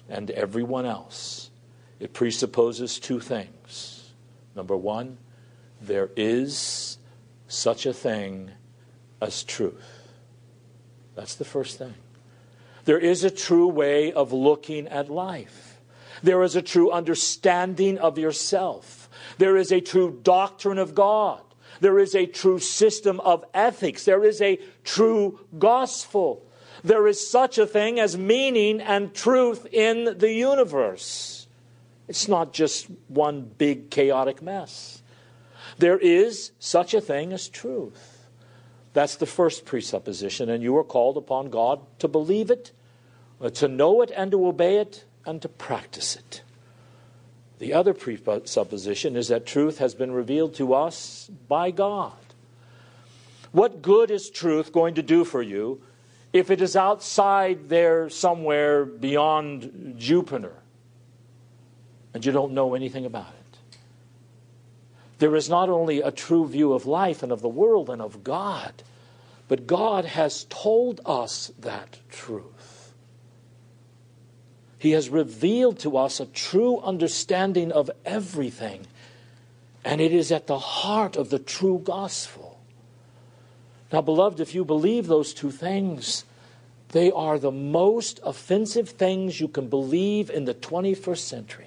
and 0.08 0.30
everyone 0.30 0.87
else. 0.87 1.50
It 2.00 2.14
presupposes 2.14 2.98
two 2.98 3.20
things. 3.20 4.10
Number 4.56 4.76
one, 4.76 5.18
there 5.80 6.10
is 6.16 6.98
such 7.46 7.87
a 7.87 7.92
thing 7.92 8.50
as 9.20 9.44
truth. 9.44 10.08
That's 11.14 11.34
the 11.34 11.44
first 11.44 11.78
thing. 11.78 11.94
There 12.84 12.98
is 12.98 13.22
a 13.22 13.30
true 13.30 13.68
way 13.68 14.12
of 14.12 14.32
looking 14.32 14.88
at 14.88 15.10
life. 15.10 15.80
There 16.22 16.42
is 16.42 16.56
a 16.56 16.62
true 16.62 16.90
understanding 16.90 17.98
of 17.98 18.18
yourself. 18.18 19.10
There 19.37 19.56
is 19.56 19.70
a 19.70 19.80
true 19.80 20.18
doctrine 20.22 20.78
of 20.78 20.94
God. 20.94 21.42
There 21.80 21.99
is 21.99 22.14
a 22.14 22.26
true 22.26 22.58
system 22.58 23.20
of 23.20 23.44
ethics. 23.54 24.04
There 24.04 24.25
is 24.25 24.40
a 24.40 24.58
true 24.85 25.40
gospel. 25.58 26.44
There 26.85 27.06
is 27.06 27.28
such 27.28 27.58
a 27.58 27.66
thing 27.66 27.99
as 27.99 28.16
meaning 28.16 28.80
and 28.80 29.14
truth 29.14 29.66
in 29.73 30.18
the 30.18 30.32
universe. 30.32 31.47
It's 32.06 32.28
not 32.28 32.52
just 32.52 32.87
one 33.08 33.42
big 33.42 33.90
chaotic 33.90 34.40
mess. 34.40 35.02
There 35.78 35.99
is 35.99 36.52
such 36.58 36.94
a 36.94 37.00
thing 37.00 37.32
as 37.32 37.49
truth. 37.49 38.26
That's 38.94 39.16
the 39.16 39.26
first 39.26 39.64
presupposition, 39.64 40.49
and 40.49 40.62
you 40.62 40.76
are 40.76 40.85
called 40.85 41.16
upon 41.16 41.50
God 41.50 41.80
to 41.99 42.08
believe 42.08 42.50
it, 42.50 42.73
to 43.54 43.68
know 43.68 44.00
it, 44.02 44.11
and 44.16 44.30
to 44.32 44.47
obey 44.47 44.78
it, 44.78 45.04
and 45.26 45.42
to 45.42 45.49
practice 45.49 46.16
it. 46.16 46.42
The 47.59 47.73
other 47.73 47.93
presupposition 47.93 49.17
is 49.17 49.29
that 49.29 49.47
truth 49.47 49.79
has 49.79 49.95
been 49.95 50.12
revealed 50.12 50.55
to 50.55 50.75
us 50.75 51.29
by 51.49 51.71
God. 51.71 52.12
What 53.50 53.83
good 53.83 54.11
is 54.11 54.31
truth 54.31 54.73
going 54.73 54.95
to 54.95 55.03
do 55.03 55.25
for 55.25 55.43
you 55.43 55.81
if 56.33 56.50
it 56.50 56.61
is 56.61 56.77
outside 56.77 57.69
there 57.69 58.09
somewhere 58.11 58.85
beyond 58.85 59.95
Jupiter 59.99 60.55
and 62.15 62.25
you 62.25 62.31
don't 62.31 62.53
know 62.53 62.75
anything 62.75 63.07
about 63.07 63.29
it? 63.29 63.79
There 65.19 65.35
is 65.35 65.49
not 65.49 65.69
only 65.69 66.00
a 66.00 66.12
true 66.12 66.47
view 66.47 66.73
of 66.73 66.87
life 66.87 67.25
and 67.25 67.33
of 67.33 67.41
the 67.41 67.49
world 67.49 67.91
and 67.91 68.00
of 68.00 68.23
God, 68.23 68.85
but 69.49 69.67
God 69.67 70.05
has 70.05 70.45
told 70.45 71.00
us 71.05 71.50
that 71.59 71.99
truth. 72.09 72.58
He 74.78 74.92
has 74.92 75.08
revealed 75.08 75.80
to 75.80 75.97
us 75.97 76.20
a 76.20 76.26
true 76.26 76.78
understanding 76.80 77.73
of 77.73 77.90
everything, 78.04 78.87
and 79.85 80.00
it 80.00 80.12
is 80.12 80.30
at 80.30 80.47
the 80.47 80.58
heart 80.58 81.16
of 81.16 81.30
the 81.30 81.38
true 81.38 81.80
gospel. 81.82 82.61
Now, 83.92 84.02
beloved, 84.02 84.38
if 84.38 84.54
you 84.54 84.64
believe 84.64 85.06
those 85.06 85.35
two 85.35 85.50
things, 85.50 86.25
they 86.90 87.11
are 87.11 87.38
the 87.38 87.50
most 87.50 88.20
offensive 88.23 88.90
things 88.90 89.40
you 89.40 89.49
can 89.49 89.68
believe 89.68 90.30
in 90.30 90.44
the 90.44 90.54
21st 90.54 91.18
century. 91.18 91.66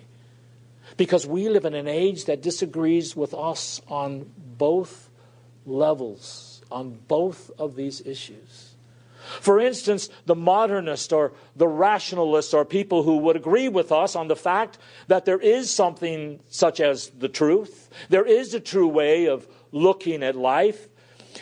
Because 0.98 1.26
we 1.26 1.50
live 1.50 1.66
in 1.66 1.74
an 1.74 1.88
age 1.88 2.26
that 2.26 2.42
disagrees 2.42 3.16
with 3.16 3.34
us 3.34 3.82
on 3.88 4.30
both 4.58 5.10
levels, 5.66 6.62
on 6.72 6.98
both 7.08 7.52
of 7.58 7.76
these 7.76 8.02
issues. 8.06 8.71
For 9.40 9.60
instance, 9.60 10.10
the 10.26 10.36
modernist 10.36 11.14
or 11.14 11.32
the 11.56 11.68
rationalist 11.68 12.54
are 12.54 12.66
people 12.66 13.04
who 13.04 13.18
would 13.18 13.36
agree 13.36 13.70
with 13.70 13.92
us 13.92 14.16
on 14.16 14.28
the 14.28 14.36
fact 14.36 14.78
that 15.08 15.26
there 15.26 15.40
is 15.40 15.72
something 15.72 16.40
such 16.50 16.82
as 16.82 17.10
the 17.10 17.30
truth. 17.30 17.90
There 18.10 18.26
is 18.26 18.54
a 18.54 18.60
true 18.60 18.88
way 18.88 19.26
of 19.28 19.48
looking 19.72 20.22
at 20.22 20.36
life. 20.36 20.88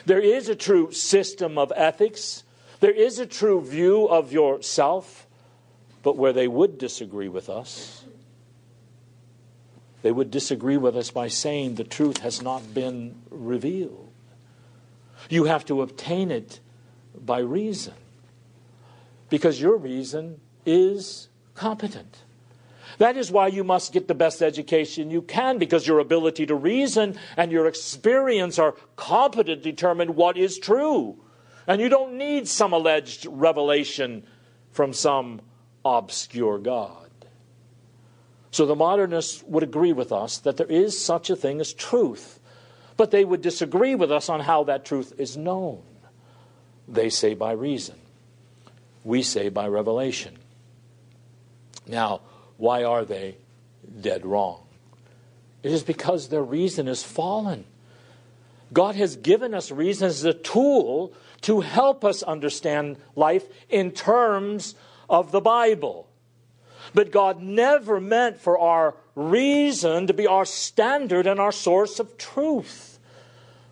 There 0.05 0.19
is 0.19 0.50
a 0.50 0.55
true 0.55 0.91
system 0.91 1.58
of 1.58 1.74
ethics. 1.75 2.43
There 2.79 2.91
is 2.91 3.17
a 3.17 3.25
true 3.25 3.62
view 3.62 4.08
of 4.08 4.31
yourself. 4.31 5.25
But 6.03 6.15
where 6.15 6.31
they 6.34 6.48
would 6.48 6.77
disagree 6.77 7.27
with 7.27 7.50
us, 7.50 8.05
they 10.01 10.12
would 10.12 10.31
disagree 10.31 10.77
with 10.77 10.96
us 10.96 11.12
by 11.12 11.27
saying 11.27 11.75
the 11.75 11.84
truth 11.84 12.19
has 12.19 12.41
not 12.41 12.74
been 12.74 13.15
revealed. 13.29 14.10
You 15.29 15.46
have 15.46 15.65
to 15.65 15.81
obtain 15.81 16.31
it 16.31 16.62
by 17.25 17.39
reason 17.39 17.93
because 19.29 19.61
your 19.61 19.77
reason 19.77 20.39
is 20.65 21.29
competent. 21.55 22.23
That 22.97 23.15
is 23.15 23.31
why 23.31 23.47
you 23.47 23.63
must 23.63 23.93
get 23.93 24.07
the 24.07 24.15
best 24.15 24.41
education 24.41 25.09
you 25.09 25.21
can 25.21 25.57
because 25.57 25.88
your 25.88 25.99
ability 25.99 26.45
to 26.47 26.55
reason 26.55 27.17
and 27.38 27.51
your 27.51 27.65
experience 27.67 28.59
are 28.59 28.75
competent 28.95 29.63
to 29.63 29.71
determine 29.71 30.15
what 30.15 30.38
is 30.38 30.59
true. 30.59 31.17
And 31.65 31.79
you 31.81 31.88
don't 31.88 32.17
need 32.17 32.47
some 32.47 32.73
alleged 32.73 33.25
revelation 33.29 34.25
from 34.71 34.91
some 34.91 35.41
obscure 35.85 36.57
God. 36.57 37.09
So 38.51 38.65
the 38.65 38.75
modernists 38.75 39.43
would 39.43 39.63
agree 39.63 39.93
with 39.93 40.11
us 40.11 40.39
that 40.39 40.57
there 40.57 40.67
is 40.67 40.99
such 40.99 41.29
a 41.29 41.35
thing 41.35 41.61
as 41.61 41.73
truth, 41.73 42.39
but 42.97 43.11
they 43.11 43.23
would 43.23 43.41
disagree 43.41 43.95
with 43.95 44.11
us 44.11 44.27
on 44.27 44.39
how 44.41 44.63
that 44.65 44.83
truth 44.83 45.13
is 45.17 45.38
known. 45.38 45.83
They 46.91 47.10
say 47.10 47.36
by 47.36 47.51
reason. 47.51 47.96
We 49.03 49.22
say 49.22 49.50
by 49.50 49.67
revelation. 49.67 50.38
Now, 51.88 52.22
why 52.58 52.84
are 52.84 53.05
they 53.05 53.36
dead 54.01 54.25
wrong? 54.25 54.63
It 55.63 55.72
is 55.72 55.83
because 55.83 56.29
their 56.29 56.44
reason 56.44 56.87
is 56.87 57.03
fallen. 57.03 57.66
God 58.72 58.96
has 58.96 59.16
given 59.16 59.53
us 59.53 59.72
reason 59.72 60.07
as 60.07 60.24
a 60.24 60.33
tool 60.33 61.13
to 61.42 61.61
help 61.61 62.05
us 62.05 62.22
understand 62.24 62.98
life 63.16 63.46
in 63.70 63.92
terms 63.92 64.75
of 65.09 65.31
the 65.31 65.42
Bible. 65.42 66.07
But 66.94 67.11
God 67.11 67.42
never 67.42 68.00
meant 68.00 68.40
for 68.40 68.57
our 68.59 68.96
reason 69.16 70.07
to 70.07 70.13
be 70.13 70.27
our 70.27 70.46
standard 70.46 71.27
and 71.27 71.40
our 71.40 71.51
source 71.51 72.00
of 72.00 72.18
truth. 72.18 73.00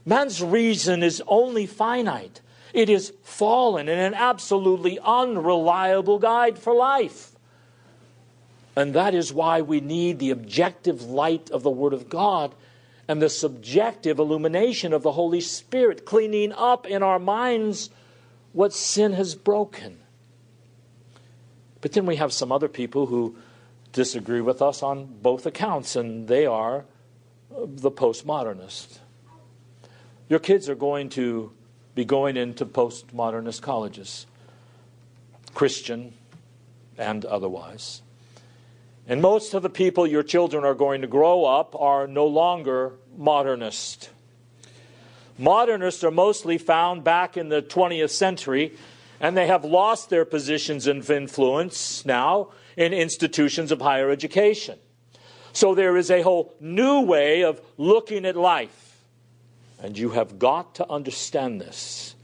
Man's 0.05 0.41
reason 0.41 1.03
is 1.03 1.21
only 1.27 1.65
finite. 1.65 2.41
It 2.77 2.91
is 2.91 3.11
fallen 3.23 3.89
and 3.89 3.99
an 3.99 4.13
absolutely 4.13 4.99
unreliable 4.99 6.19
guide 6.19 6.59
for 6.59 6.75
life. 6.75 7.31
And 8.75 8.93
that 8.93 9.15
is 9.15 9.33
why 9.33 9.61
we 9.61 9.81
need 9.81 10.19
the 10.19 10.29
objective 10.29 11.01
light 11.01 11.49
of 11.49 11.63
the 11.63 11.71
Word 11.71 11.91
of 11.91 12.07
God 12.07 12.53
and 13.07 13.19
the 13.19 13.31
subjective 13.31 14.19
illumination 14.19 14.93
of 14.93 15.01
the 15.01 15.13
Holy 15.13 15.41
Spirit, 15.41 16.05
cleaning 16.05 16.53
up 16.53 16.85
in 16.85 17.01
our 17.01 17.17
minds 17.17 17.89
what 18.53 18.73
sin 18.73 19.13
has 19.13 19.33
broken. 19.33 19.97
But 21.81 21.93
then 21.93 22.05
we 22.05 22.17
have 22.17 22.31
some 22.31 22.51
other 22.51 22.67
people 22.67 23.07
who 23.07 23.37
disagree 23.91 24.41
with 24.41 24.61
us 24.61 24.83
on 24.83 25.17
both 25.23 25.47
accounts, 25.47 25.95
and 25.95 26.27
they 26.27 26.45
are 26.45 26.85
the 27.49 27.89
postmodernists. 27.89 28.99
Your 30.29 30.37
kids 30.37 30.69
are 30.69 30.75
going 30.75 31.09
to 31.09 31.53
be 31.97 32.05
going 32.05 32.37
into 32.37 32.63
postmodernist 32.63 33.63
colleges, 33.63 34.27
Christian 35.55 36.13
and 36.95 37.25
otherwise. 37.25 38.03
And 39.07 39.19
most 39.19 39.55
of 39.55 39.63
the 39.63 39.69
people 39.71 40.05
your 40.05 40.21
children 40.21 40.63
are 40.63 40.75
going 40.75 41.01
to 41.01 41.07
grow 41.07 41.43
up 41.43 41.75
are 41.75 42.05
no 42.05 42.27
longer 42.27 42.93
modernist. 43.17 44.11
Modernists 45.39 46.03
are 46.03 46.11
mostly 46.11 46.59
found 46.59 47.03
back 47.03 47.35
in 47.35 47.49
the 47.49 47.63
20th 47.63 48.11
century, 48.11 48.77
and 49.19 49.35
they 49.35 49.47
have 49.47 49.65
lost 49.65 50.11
their 50.11 50.23
positions 50.23 50.85
of 50.85 51.09
influence 51.09 52.05
now 52.05 52.49
in 52.75 52.93
institutions 52.93 53.71
of 53.71 53.81
higher 53.81 54.11
education. 54.11 54.77
So 55.51 55.73
there 55.73 55.97
is 55.97 56.11
a 56.11 56.21
whole 56.21 56.53
new 56.59 57.01
way 57.01 57.43
of 57.43 57.59
looking 57.75 58.23
at 58.23 58.35
life. 58.35 58.86
And 59.79 59.97
you 59.97 60.09
have 60.11 60.39
got 60.39 60.75
to 60.75 60.89
understand 60.89 61.61
this 61.61 62.15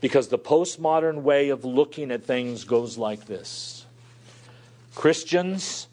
because 0.00 0.28
the 0.28 0.38
postmodern 0.38 1.22
way 1.22 1.48
of 1.48 1.64
looking 1.64 2.10
at 2.10 2.24
things 2.24 2.64
goes 2.64 2.98
like 2.98 3.26
this 3.26 3.86
Christians, 4.94 5.88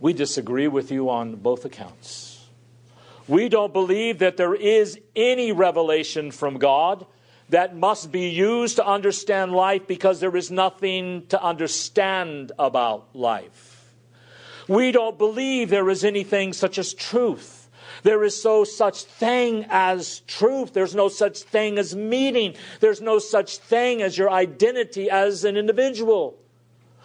we 0.00 0.12
disagree 0.12 0.68
with 0.68 0.90
you 0.90 1.08
on 1.08 1.36
both 1.36 1.64
accounts. 1.64 2.46
We 3.28 3.48
don't 3.48 3.72
believe 3.72 4.18
that 4.18 4.36
there 4.36 4.54
is 4.54 4.98
any 5.14 5.52
revelation 5.52 6.30
from 6.30 6.58
God 6.58 7.06
that 7.48 7.76
must 7.76 8.10
be 8.10 8.28
used 8.28 8.76
to 8.76 8.86
understand 8.86 9.52
life 9.52 9.86
because 9.86 10.20
there 10.20 10.36
is 10.36 10.50
nothing 10.50 11.26
to 11.28 11.42
understand 11.42 12.52
about 12.58 13.14
life. 13.14 13.94
We 14.68 14.90
don't 14.90 15.16
believe 15.16 15.70
there 15.70 15.88
is 15.88 16.04
anything 16.04 16.52
such 16.52 16.78
as 16.78 16.92
truth. 16.92 17.55
There 18.06 18.22
is 18.22 18.44
no 18.44 18.62
such 18.62 19.02
thing 19.02 19.66
as 19.68 20.20
truth. 20.28 20.72
There's 20.72 20.94
no 20.94 21.08
such 21.08 21.40
thing 21.40 21.76
as 21.76 21.96
meaning. 21.96 22.54
There's 22.78 23.00
no 23.00 23.18
such 23.18 23.58
thing 23.58 24.00
as 24.00 24.16
your 24.16 24.30
identity 24.30 25.10
as 25.10 25.42
an 25.42 25.56
individual. 25.56 26.38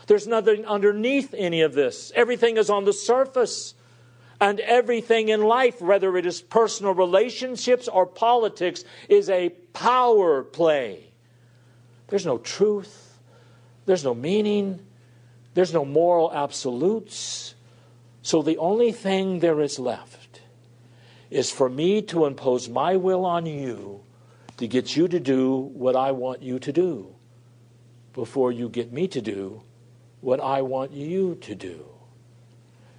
There's 0.05 0.27
nothing 0.27 0.63
underneath 0.67 1.33
any 1.35 1.61
of 1.61 1.73
this. 1.73 2.11
Everything 2.13 2.57
is 2.57 2.69
on 2.69 2.85
the 2.85 2.93
surface. 2.93 3.73
And 4.39 4.59
everything 4.59 5.29
in 5.29 5.41
life, 5.41 5.81
whether 5.81 6.15
it 6.17 6.27
is 6.27 6.39
personal 6.39 6.93
relationships 6.93 7.87
or 7.87 8.05
politics, 8.05 8.83
is 9.09 9.27
a 9.27 9.49
power 9.73 10.43
play. 10.43 11.05
There's 12.09 12.27
no 12.27 12.37
truth. 12.37 13.17
There's 13.87 14.03
no 14.03 14.13
meaning. 14.13 14.85
There's 15.55 15.73
no 15.73 15.83
moral 15.83 16.31
absolutes. 16.31 17.55
So 18.21 18.43
the 18.43 18.59
only 18.59 18.91
thing 18.91 19.39
there 19.39 19.61
is 19.61 19.79
left 19.79 20.20
is 21.31 21.49
for 21.49 21.69
me 21.69 22.01
to 22.01 22.25
impose 22.25 22.67
my 22.67 22.97
will 22.97 23.25
on 23.25 23.45
you 23.45 24.01
to 24.57 24.67
get 24.67 24.95
you 24.95 25.07
to 25.07 25.19
do 25.19 25.55
what 25.55 25.95
I 25.95 26.11
want 26.11 26.43
you 26.43 26.59
to 26.59 26.73
do 26.73 27.15
before 28.13 28.51
you 28.51 28.67
get 28.67 28.91
me 28.91 29.07
to 29.07 29.21
do 29.21 29.63
what 30.19 30.41
I 30.41 30.61
want 30.61 30.91
you 30.91 31.35
to 31.41 31.55
do. 31.55 31.85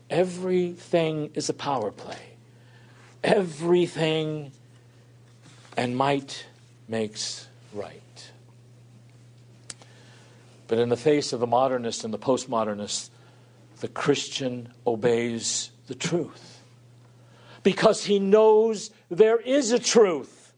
Everything 0.08 1.30
is 1.34 1.48
a 1.50 1.54
power 1.54 1.92
play. 1.92 2.18
Everything 3.22 4.50
and 5.76 5.96
might 5.96 6.46
makes 6.88 7.46
right. 7.74 8.30
But 10.68 10.78
in 10.78 10.88
the 10.88 10.96
face 10.96 11.34
of 11.34 11.40
the 11.40 11.46
modernist 11.46 12.02
and 12.02 12.14
the 12.14 12.18
postmodernist, 12.18 13.10
the 13.80 13.88
Christian 13.88 14.72
obeys 14.86 15.70
the 15.86 15.94
truth 15.94 16.61
because 17.62 18.04
he 18.04 18.18
knows 18.18 18.90
there 19.10 19.38
is 19.38 19.72
a 19.72 19.78
truth, 19.78 20.52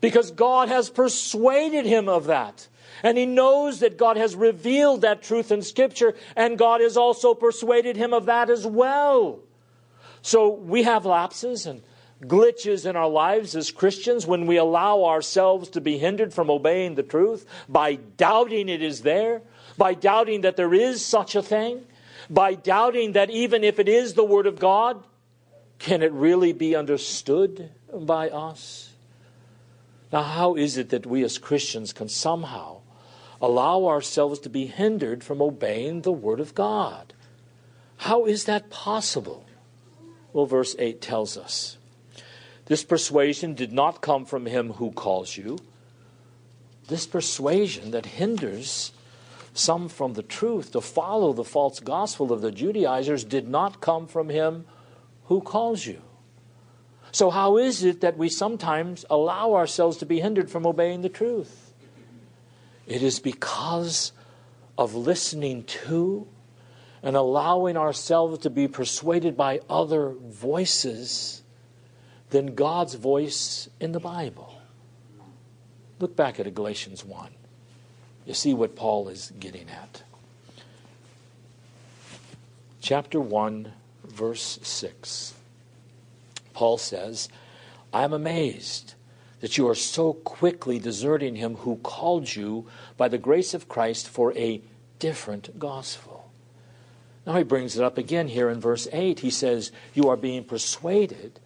because 0.00 0.30
God 0.30 0.68
has 0.68 0.90
persuaded 0.90 1.86
him 1.86 2.08
of 2.08 2.26
that. 2.26 2.68
And 3.02 3.18
he 3.18 3.26
knows 3.26 3.80
that 3.80 3.98
God 3.98 4.16
has 4.16 4.34
revealed 4.34 5.02
that 5.02 5.22
truth 5.22 5.52
in 5.52 5.60
Scripture, 5.62 6.14
and 6.34 6.56
God 6.56 6.80
has 6.80 6.96
also 6.96 7.34
persuaded 7.34 7.96
him 7.96 8.14
of 8.14 8.26
that 8.26 8.48
as 8.48 8.66
well. 8.66 9.40
So 10.22 10.48
we 10.48 10.84
have 10.84 11.04
lapses 11.04 11.66
and 11.66 11.82
glitches 12.22 12.88
in 12.88 12.96
our 12.96 13.08
lives 13.08 13.54
as 13.54 13.70
Christians 13.70 14.26
when 14.26 14.46
we 14.46 14.56
allow 14.56 15.04
ourselves 15.04 15.68
to 15.70 15.80
be 15.80 15.98
hindered 15.98 16.32
from 16.32 16.50
obeying 16.50 16.94
the 16.94 17.02
truth 17.02 17.46
by 17.68 17.96
doubting 17.96 18.68
it 18.68 18.82
is 18.82 19.02
there, 19.02 19.42
by 19.76 19.92
doubting 19.94 20.40
that 20.40 20.56
there 20.56 20.72
is 20.72 21.04
such 21.04 21.34
a 21.34 21.42
thing, 21.42 21.84
by 22.30 22.54
doubting 22.54 23.12
that 23.12 23.30
even 23.30 23.62
if 23.62 23.78
it 23.78 23.88
is 23.88 24.14
the 24.14 24.24
Word 24.24 24.46
of 24.46 24.58
God, 24.58 25.04
can 25.78 26.02
it 26.02 26.12
really 26.12 26.52
be 26.52 26.74
understood 26.74 27.70
by 27.92 28.30
us? 28.30 28.92
Now, 30.12 30.22
how 30.22 30.54
is 30.54 30.76
it 30.76 30.90
that 30.90 31.06
we 31.06 31.24
as 31.24 31.38
Christians 31.38 31.92
can 31.92 32.08
somehow 32.08 32.80
allow 33.40 33.86
ourselves 33.86 34.38
to 34.40 34.48
be 34.48 34.66
hindered 34.66 35.22
from 35.22 35.42
obeying 35.42 36.02
the 36.02 36.12
Word 36.12 36.40
of 36.40 36.54
God? 36.54 37.12
How 37.98 38.24
is 38.26 38.44
that 38.44 38.70
possible? 38.70 39.44
Well, 40.32 40.46
verse 40.46 40.76
8 40.78 41.00
tells 41.00 41.36
us 41.36 41.78
this 42.66 42.84
persuasion 42.84 43.54
did 43.54 43.72
not 43.72 44.00
come 44.00 44.24
from 44.24 44.46
him 44.46 44.72
who 44.74 44.90
calls 44.90 45.36
you. 45.36 45.58
This 46.88 47.06
persuasion 47.06 47.92
that 47.92 48.06
hinders 48.06 48.92
some 49.54 49.88
from 49.88 50.12
the 50.14 50.22
truth 50.22 50.72
to 50.72 50.80
follow 50.80 51.32
the 51.32 51.44
false 51.44 51.80
gospel 51.80 52.32
of 52.32 52.42
the 52.42 52.52
Judaizers 52.52 53.24
did 53.24 53.48
not 53.48 53.80
come 53.80 54.06
from 54.06 54.28
him 54.28 54.66
who 55.26 55.40
calls 55.40 55.86
you. 55.86 56.00
So, 57.12 57.30
how 57.30 57.56
is 57.56 57.82
it 57.82 58.00
that 58.00 58.18
we 58.18 58.28
sometimes 58.28 59.04
allow 59.08 59.54
ourselves 59.54 59.96
to 59.98 60.06
be 60.06 60.20
hindered 60.20 60.50
from 60.50 60.66
obeying 60.66 61.02
the 61.02 61.08
truth? 61.08 61.72
It 62.86 63.02
is 63.02 63.20
because 63.20 64.12
of 64.78 64.94
listening 64.94 65.64
to 65.64 66.28
and 67.02 67.16
allowing 67.16 67.76
ourselves 67.76 68.40
to 68.40 68.50
be 68.50 68.68
persuaded 68.68 69.36
by 69.36 69.60
other 69.68 70.10
voices 70.10 71.42
than 72.30 72.54
God's 72.54 72.94
voice 72.94 73.68
in 73.80 73.92
the 73.92 74.00
Bible. 74.00 74.54
Look 75.98 76.16
back 76.16 76.38
at 76.38 76.52
Galatians 76.54 77.04
1. 77.04 77.30
You 78.26 78.34
see 78.34 78.54
what 78.54 78.76
Paul 78.76 79.08
is 79.08 79.32
getting 79.38 79.68
at. 79.70 80.02
Chapter 82.80 83.20
1, 83.20 83.72
verse 84.16 84.58
6. 84.62 85.34
Paul 86.54 86.78
says, 86.78 87.28
I 87.92 88.02
am 88.02 88.12
amazed 88.12 88.94
that 89.40 89.58
you 89.58 89.68
are 89.68 89.74
so 89.74 90.14
quickly 90.14 90.78
deserting 90.78 91.36
him 91.36 91.56
who 91.56 91.76
called 91.76 92.34
you 92.34 92.66
by 92.96 93.08
the 93.08 93.18
grace 93.18 93.54
of 93.54 93.68
Christ 93.68 94.08
for 94.08 94.32
a 94.36 94.62
different 94.98 95.58
gospel. 95.58 96.30
Now 97.26 97.34
he 97.36 97.42
brings 97.42 97.76
it 97.76 97.84
up 97.84 97.98
again 97.98 98.28
here 98.28 98.48
in 98.48 98.60
verse 98.60 98.88
8. 98.92 99.20
He 99.20 99.30
says, 99.30 99.70
You 99.94 100.08
are 100.08 100.16
being 100.16 100.44
persuaded 100.44 101.38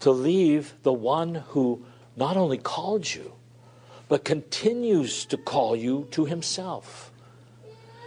to 0.00 0.10
leave 0.10 0.74
the 0.82 0.92
one 0.92 1.36
who 1.48 1.84
not 2.16 2.36
only 2.36 2.58
called 2.58 3.14
you, 3.14 3.32
but 4.08 4.24
continues 4.24 5.24
to 5.26 5.38
call 5.38 5.74
you 5.74 6.08
to 6.10 6.26
himself. 6.26 7.10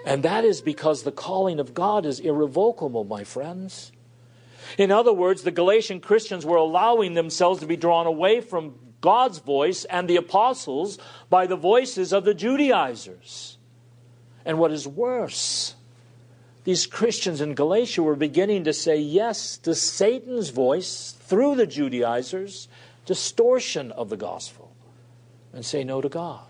And 0.06 0.22
that 0.22 0.46
is 0.46 0.62
because 0.62 1.02
the 1.02 1.12
calling 1.12 1.60
of 1.60 1.74
God 1.74 2.06
is 2.06 2.20
irrevocable, 2.20 3.04
my 3.06 3.24
friends. 3.24 3.92
In 4.78 4.92
other 4.92 5.14
words, 5.14 5.44
the 5.44 5.52
Galatian 5.52 6.00
Christians 6.00 6.46
were 6.46 6.58
allowing 6.58 7.14
themselves 7.14 7.60
to 7.60 7.68
be 7.68 7.78
drawn 7.78 8.08
away 8.08 8.42
from 8.42 8.76
God's 9.02 9.40
voice 9.40 9.86
and 9.86 10.10
the 10.10 10.16
apostles 10.16 10.98
by 11.30 11.48
the 11.48 11.56
voices 11.56 12.12
of 12.12 12.26
the 12.26 12.34
Judaizers. 12.34 13.58
And 14.46 14.60
what 14.60 14.72
is 14.72 14.88
worse, 14.88 15.76
these 16.64 16.88
Christians 16.88 17.42
in 17.42 17.54
Galatia 17.54 18.02
were 18.02 18.16
beginning 18.16 18.64
to 18.64 18.74
say 18.74 18.98
yes 18.98 19.58
to 19.60 19.76
Satan's 19.76 20.50
voice 20.50 21.16
through 21.20 21.56
the 21.56 21.68
Judaizers' 21.68 22.68
distortion 23.06 23.92
of 23.92 24.10
the 24.10 24.18
gospel 24.18 24.72
and 25.54 25.64
say 25.64 25.84
no 25.84 26.02
to 26.02 26.10
God. 26.10 26.48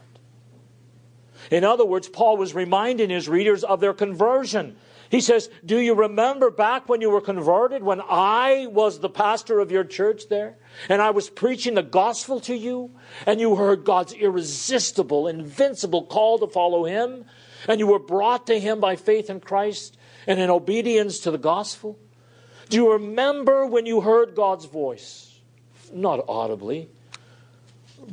In 1.52 1.64
other 1.64 1.86
words, 1.86 2.08
Paul 2.08 2.38
was 2.38 2.56
reminding 2.56 3.10
his 3.10 3.30
readers 3.30 3.64
of 3.64 3.80
their 3.80 3.94
conversion 3.94 4.78
he 5.10 5.22
says, 5.22 5.50
Do 5.64 5.80
you 5.80 5.94
remember 5.94 6.50
back 6.50 6.90
when 6.90 7.02
you 7.02 7.10
were 7.10 7.22
converted, 7.22 7.84
when 7.84 8.02
I 8.02 8.68
was 8.68 9.00
the 9.00 9.10
pastor 9.10 9.60
of 9.60 9.72
your 9.72 9.84
church 9.84 10.30
there, 10.30 10.58
and 10.90 11.02
I 11.02 11.12
was 11.12 11.30
preaching 11.30 11.76
the 11.76 11.84
gospel 11.84 12.40
to 12.42 12.56
you, 12.56 12.92
and 13.26 13.40
you 13.40 13.56
heard 13.56 13.84
God's 13.84 14.14
irresistible, 14.14 15.28
invincible 15.28 16.06
call 16.06 16.40
to 16.40 16.48
follow 16.48 16.86
Him, 16.86 17.26
and 17.68 17.80
you 17.80 17.88
were 17.88 18.00
brought 18.00 18.48
to 18.48 18.60
Him 18.60 18.80
by 18.80 18.96
faith 18.96 19.30
in 19.30 19.40
Christ 19.40 19.98
and 20.28 20.40
in 20.40 20.50
obedience 20.50 21.20
to 21.20 21.32
the 21.32 21.38
gospel? 21.38 22.00
Do 22.70 22.78
you 22.78 22.94
remember 22.94 23.66
when 23.66 23.86
you 23.86 24.02
heard 24.02 24.36
God's 24.36 24.66
voice? 24.66 25.40
Not 25.94 26.26
audibly, 26.28 26.90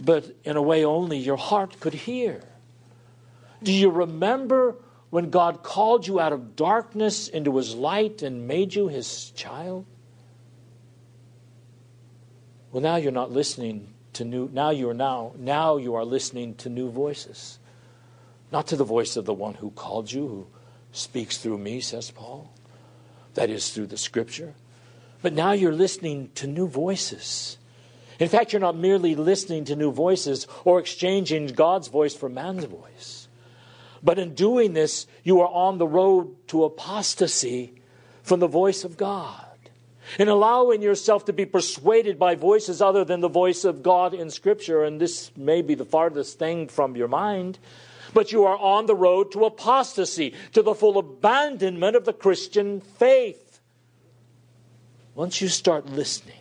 but 0.05 0.37
in 0.44 0.57
a 0.57 0.62
way 0.62 0.85
only 0.85 1.18
your 1.18 1.38
heart 1.38 1.81
could 1.81 1.94
hear. 1.94 2.42
Do 3.62 3.72
you 3.72 3.90
remember 3.90 4.76
when 5.12 5.29
God 5.29 5.62
called 5.62 6.07
you 6.07 6.18
out 6.18 6.33
of 6.33 6.57
darkness 6.57 7.29
into 7.29 7.59
his 7.59 7.75
light 7.75 8.22
and 8.22 8.48
made 8.48 8.75
you 8.75 8.88
his 8.88 9.29
child? 9.33 9.85
Well, 12.70 12.83
now 12.83 12.96
you're 12.96 13.12
not 13.12 13.31
listening 13.31 13.92
to 14.14 14.25
new 14.25 14.48
now 14.55 14.70
you 14.70 14.88
are 14.88 14.94
now 14.94 15.35
now 15.37 15.77
you 15.77 15.96
are 15.96 16.05
listening 16.07 16.55
to 16.55 16.70
new 16.70 16.88
voices. 16.90 17.59
Not 18.51 18.68
to 18.68 18.77
the 18.77 18.85
voice 18.85 19.18
of 19.18 19.27
the 19.27 19.35
one 19.35 19.53
who 19.53 19.70
called 19.72 20.11
you, 20.11 20.27
who 20.27 20.46
speaks 20.92 21.37
through 21.37 21.59
me, 21.59 21.83
says 21.83 22.11
Paul. 22.11 22.51
That 23.35 23.51
is 23.51 23.68
through 23.68 23.88
the 23.88 23.98
scripture. 23.98 24.55
But 25.20 25.35
now 25.35 25.53
you're 25.53 25.75
listening 25.75 26.31
to 26.37 26.46
new 26.46 26.66
voices. 26.66 27.59
In 28.18 28.31
fact, 28.31 28.55
you're 28.55 28.61
not 28.61 28.77
merely 28.77 29.14
listening 29.14 29.66
to 29.66 29.77
new 29.77 29.92
voices 29.92 30.46
or 30.64 30.81
exchanging 30.81 31.48
God's 31.48 31.88
voice 31.88 32.14
for 32.14 32.31
man's 32.31 32.64
voice. 32.64 33.21
But 34.03 34.19
in 34.19 34.35
doing 34.35 34.73
this, 34.73 35.07
you 35.23 35.41
are 35.41 35.49
on 35.49 35.79
the 35.79 35.87
road 35.87 36.49
to 36.49 36.65
apostasy 36.65 37.75
from 38.23 38.41
the 38.41 38.49
voice 38.49 38.85
of 38.85 38.97
God. 38.97 39.47
In 40.19 40.29
allowing 40.29 40.83
yourself 40.83 41.25
to 41.27 41.33
be 41.33 41.47
persuaded 41.47 42.19
by 42.19 42.35
voices 42.35 42.83
other 42.83 43.05
than 43.05 43.21
the 43.21 43.29
voice 43.29 43.65
of 43.65 43.83
God 43.83 44.12
in 44.12 44.31
Scripture, 44.31 44.83
and 44.83 45.01
this 45.01 45.31
may 45.37 45.62
be 45.62 45.75
the 45.75 45.85
farthest 45.85 46.38
thing 46.38 46.69
from 46.69 46.97
your 46.97 47.09
mind, 47.09 47.59
but 48.12 48.33
you 48.33 48.45
are 48.45 48.59
on 48.59 48.87
the 48.87 48.95
road 48.95 49.33
to 49.33 49.45
apostasy, 49.45 50.35
to 50.53 50.62
the 50.62 50.75
full 50.75 50.99
abandonment 50.99 51.97
of 51.97 52.05
the 52.05 52.12
Christian 52.12 52.81
faith. 52.81 53.61
Once 55.15 55.41
you 55.41 55.49
start 55.49 55.87
listening 55.87 56.35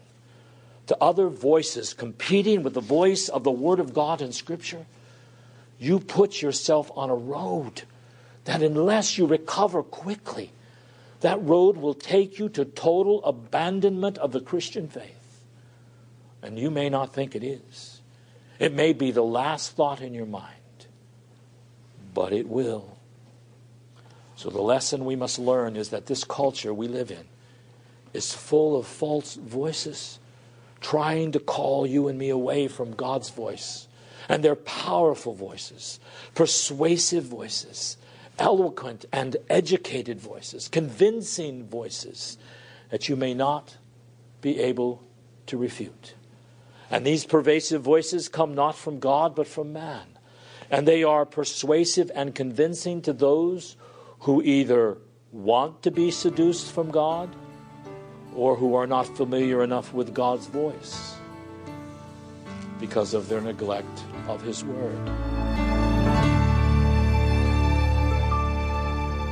to 0.87 0.97
other 0.99 1.27
voices 1.27 1.93
competing 1.93 2.63
with 2.63 2.73
the 2.73 2.81
voice 2.81 3.29
of 3.29 3.43
the 3.43 3.51
Word 3.51 3.79
of 3.79 3.93
God 3.93 4.21
in 4.21 4.33
Scripture, 4.33 4.85
you 5.81 5.99
put 5.99 6.43
yourself 6.43 6.91
on 6.95 7.09
a 7.09 7.15
road 7.15 7.81
that, 8.45 8.61
unless 8.61 9.17
you 9.17 9.25
recover 9.25 9.81
quickly, 9.81 10.51
that 11.21 11.41
road 11.41 11.75
will 11.75 11.95
take 11.95 12.37
you 12.37 12.49
to 12.49 12.65
total 12.65 13.23
abandonment 13.23 14.19
of 14.19 14.31
the 14.31 14.41
Christian 14.41 14.87
faith. 14.87 15.43
And 16.43 16.59
you 16.59 16.69
may 16.69 16.87
not 16.87 17.15
think 17.15 17.35
it 17.35 17.43
is. 17.43 18.01
It 18.59 18.73
may 18.73 18.93
be 18.93 19.09
the 19.09 19.23
last 19.23 19.71
thought 19.71 20.01
in 20.01 20.13
your 20.13 20.27
mind, 20.27 20.85
but 22.13 22.31
it 22.31 22.47
will. 22.47 22.99
So, 24.35 24.51
the 24.51 24.61
lesson 24.61 25.03
we 25.05 25.15
must 25.15 25.39
learn 25.39 25.75
is 25.75 25.89
that 25.89 26.05
this 26.05 26.23
culture 26.23 26.73
we 26.73 26.87
live 26.87 27.09
in 27.09 27.25
is 28.13 28.33
full 28.33 28.77
of 28.77 28.85
false 28.85 29.33
voices 29.33 30.19
trying 30.79 31.31
to 31.31 31.39
call 31.39 31.87
you 31.87 32.07
and 32.07 32.19
me 32.19 32.29
away 32.29 32.67
from 32.67 32.91
God's 32.93 33.31
voice 33.31 33.87
and 34.29 34.43
they're 34.43 34.55
powerful 34.55 35.33
voices, 35.33 35.99
persuasive 36.35 37.23
voices, 37.23 37.97
eloquent 38.39 39.05
and 39.11 39.37
educated 39.49 40.19
voices, 40.19 40.67
convincing 40.67 41.67
voices 41.67 42.37
that 42.89 43.07
you 43.07 43.15
may 43.15 43.33
not 43.33 43.77
be 44.41 44.59
able 44.59 45.03
to 45.45 45.57
refute. 45.57 46.15
And 46.89 47.05
these 47.05 47.25
pervasive 47.25 47.81
voices 47.81 48.27
come 48.27 48.53
not 48.53 48.75
from 48.75 48.99
God, 48.99 49.35
but 49.35 49.47
from 49.47 49.71
man. 49.71 50.05
And 50.69 50.87
they 50.87 51.03
are 51.03 51.25
persuasive 51.25 52.11
and 52.15 52.35
convincing 52.35 53.01
to 53.03 53.13
those 53.13 53.77
who 54.19 54.41
either 54.41 54.97
want 55.31 55.83
to 55.83 55.91
be 55.91 56.11
seduced 56.11 56.71
from 56.71 56.91
God 56.91 57.33
or 58.35 58.55
who 58.55 58.75
are 58.75 58.87
not 58.87 59.07
familiar 59.15 59.63
enough 59.63 59.93
with 59.93 60.13
God's 60.13 60.47
voice 60.47 61.15
because 62.79 63.13
of 63.13 63.29
their 63.29 63.41
neglect 63.41 64.03
of 64.27 64.41
His 64.41 64.63
Word. 64.63 65.50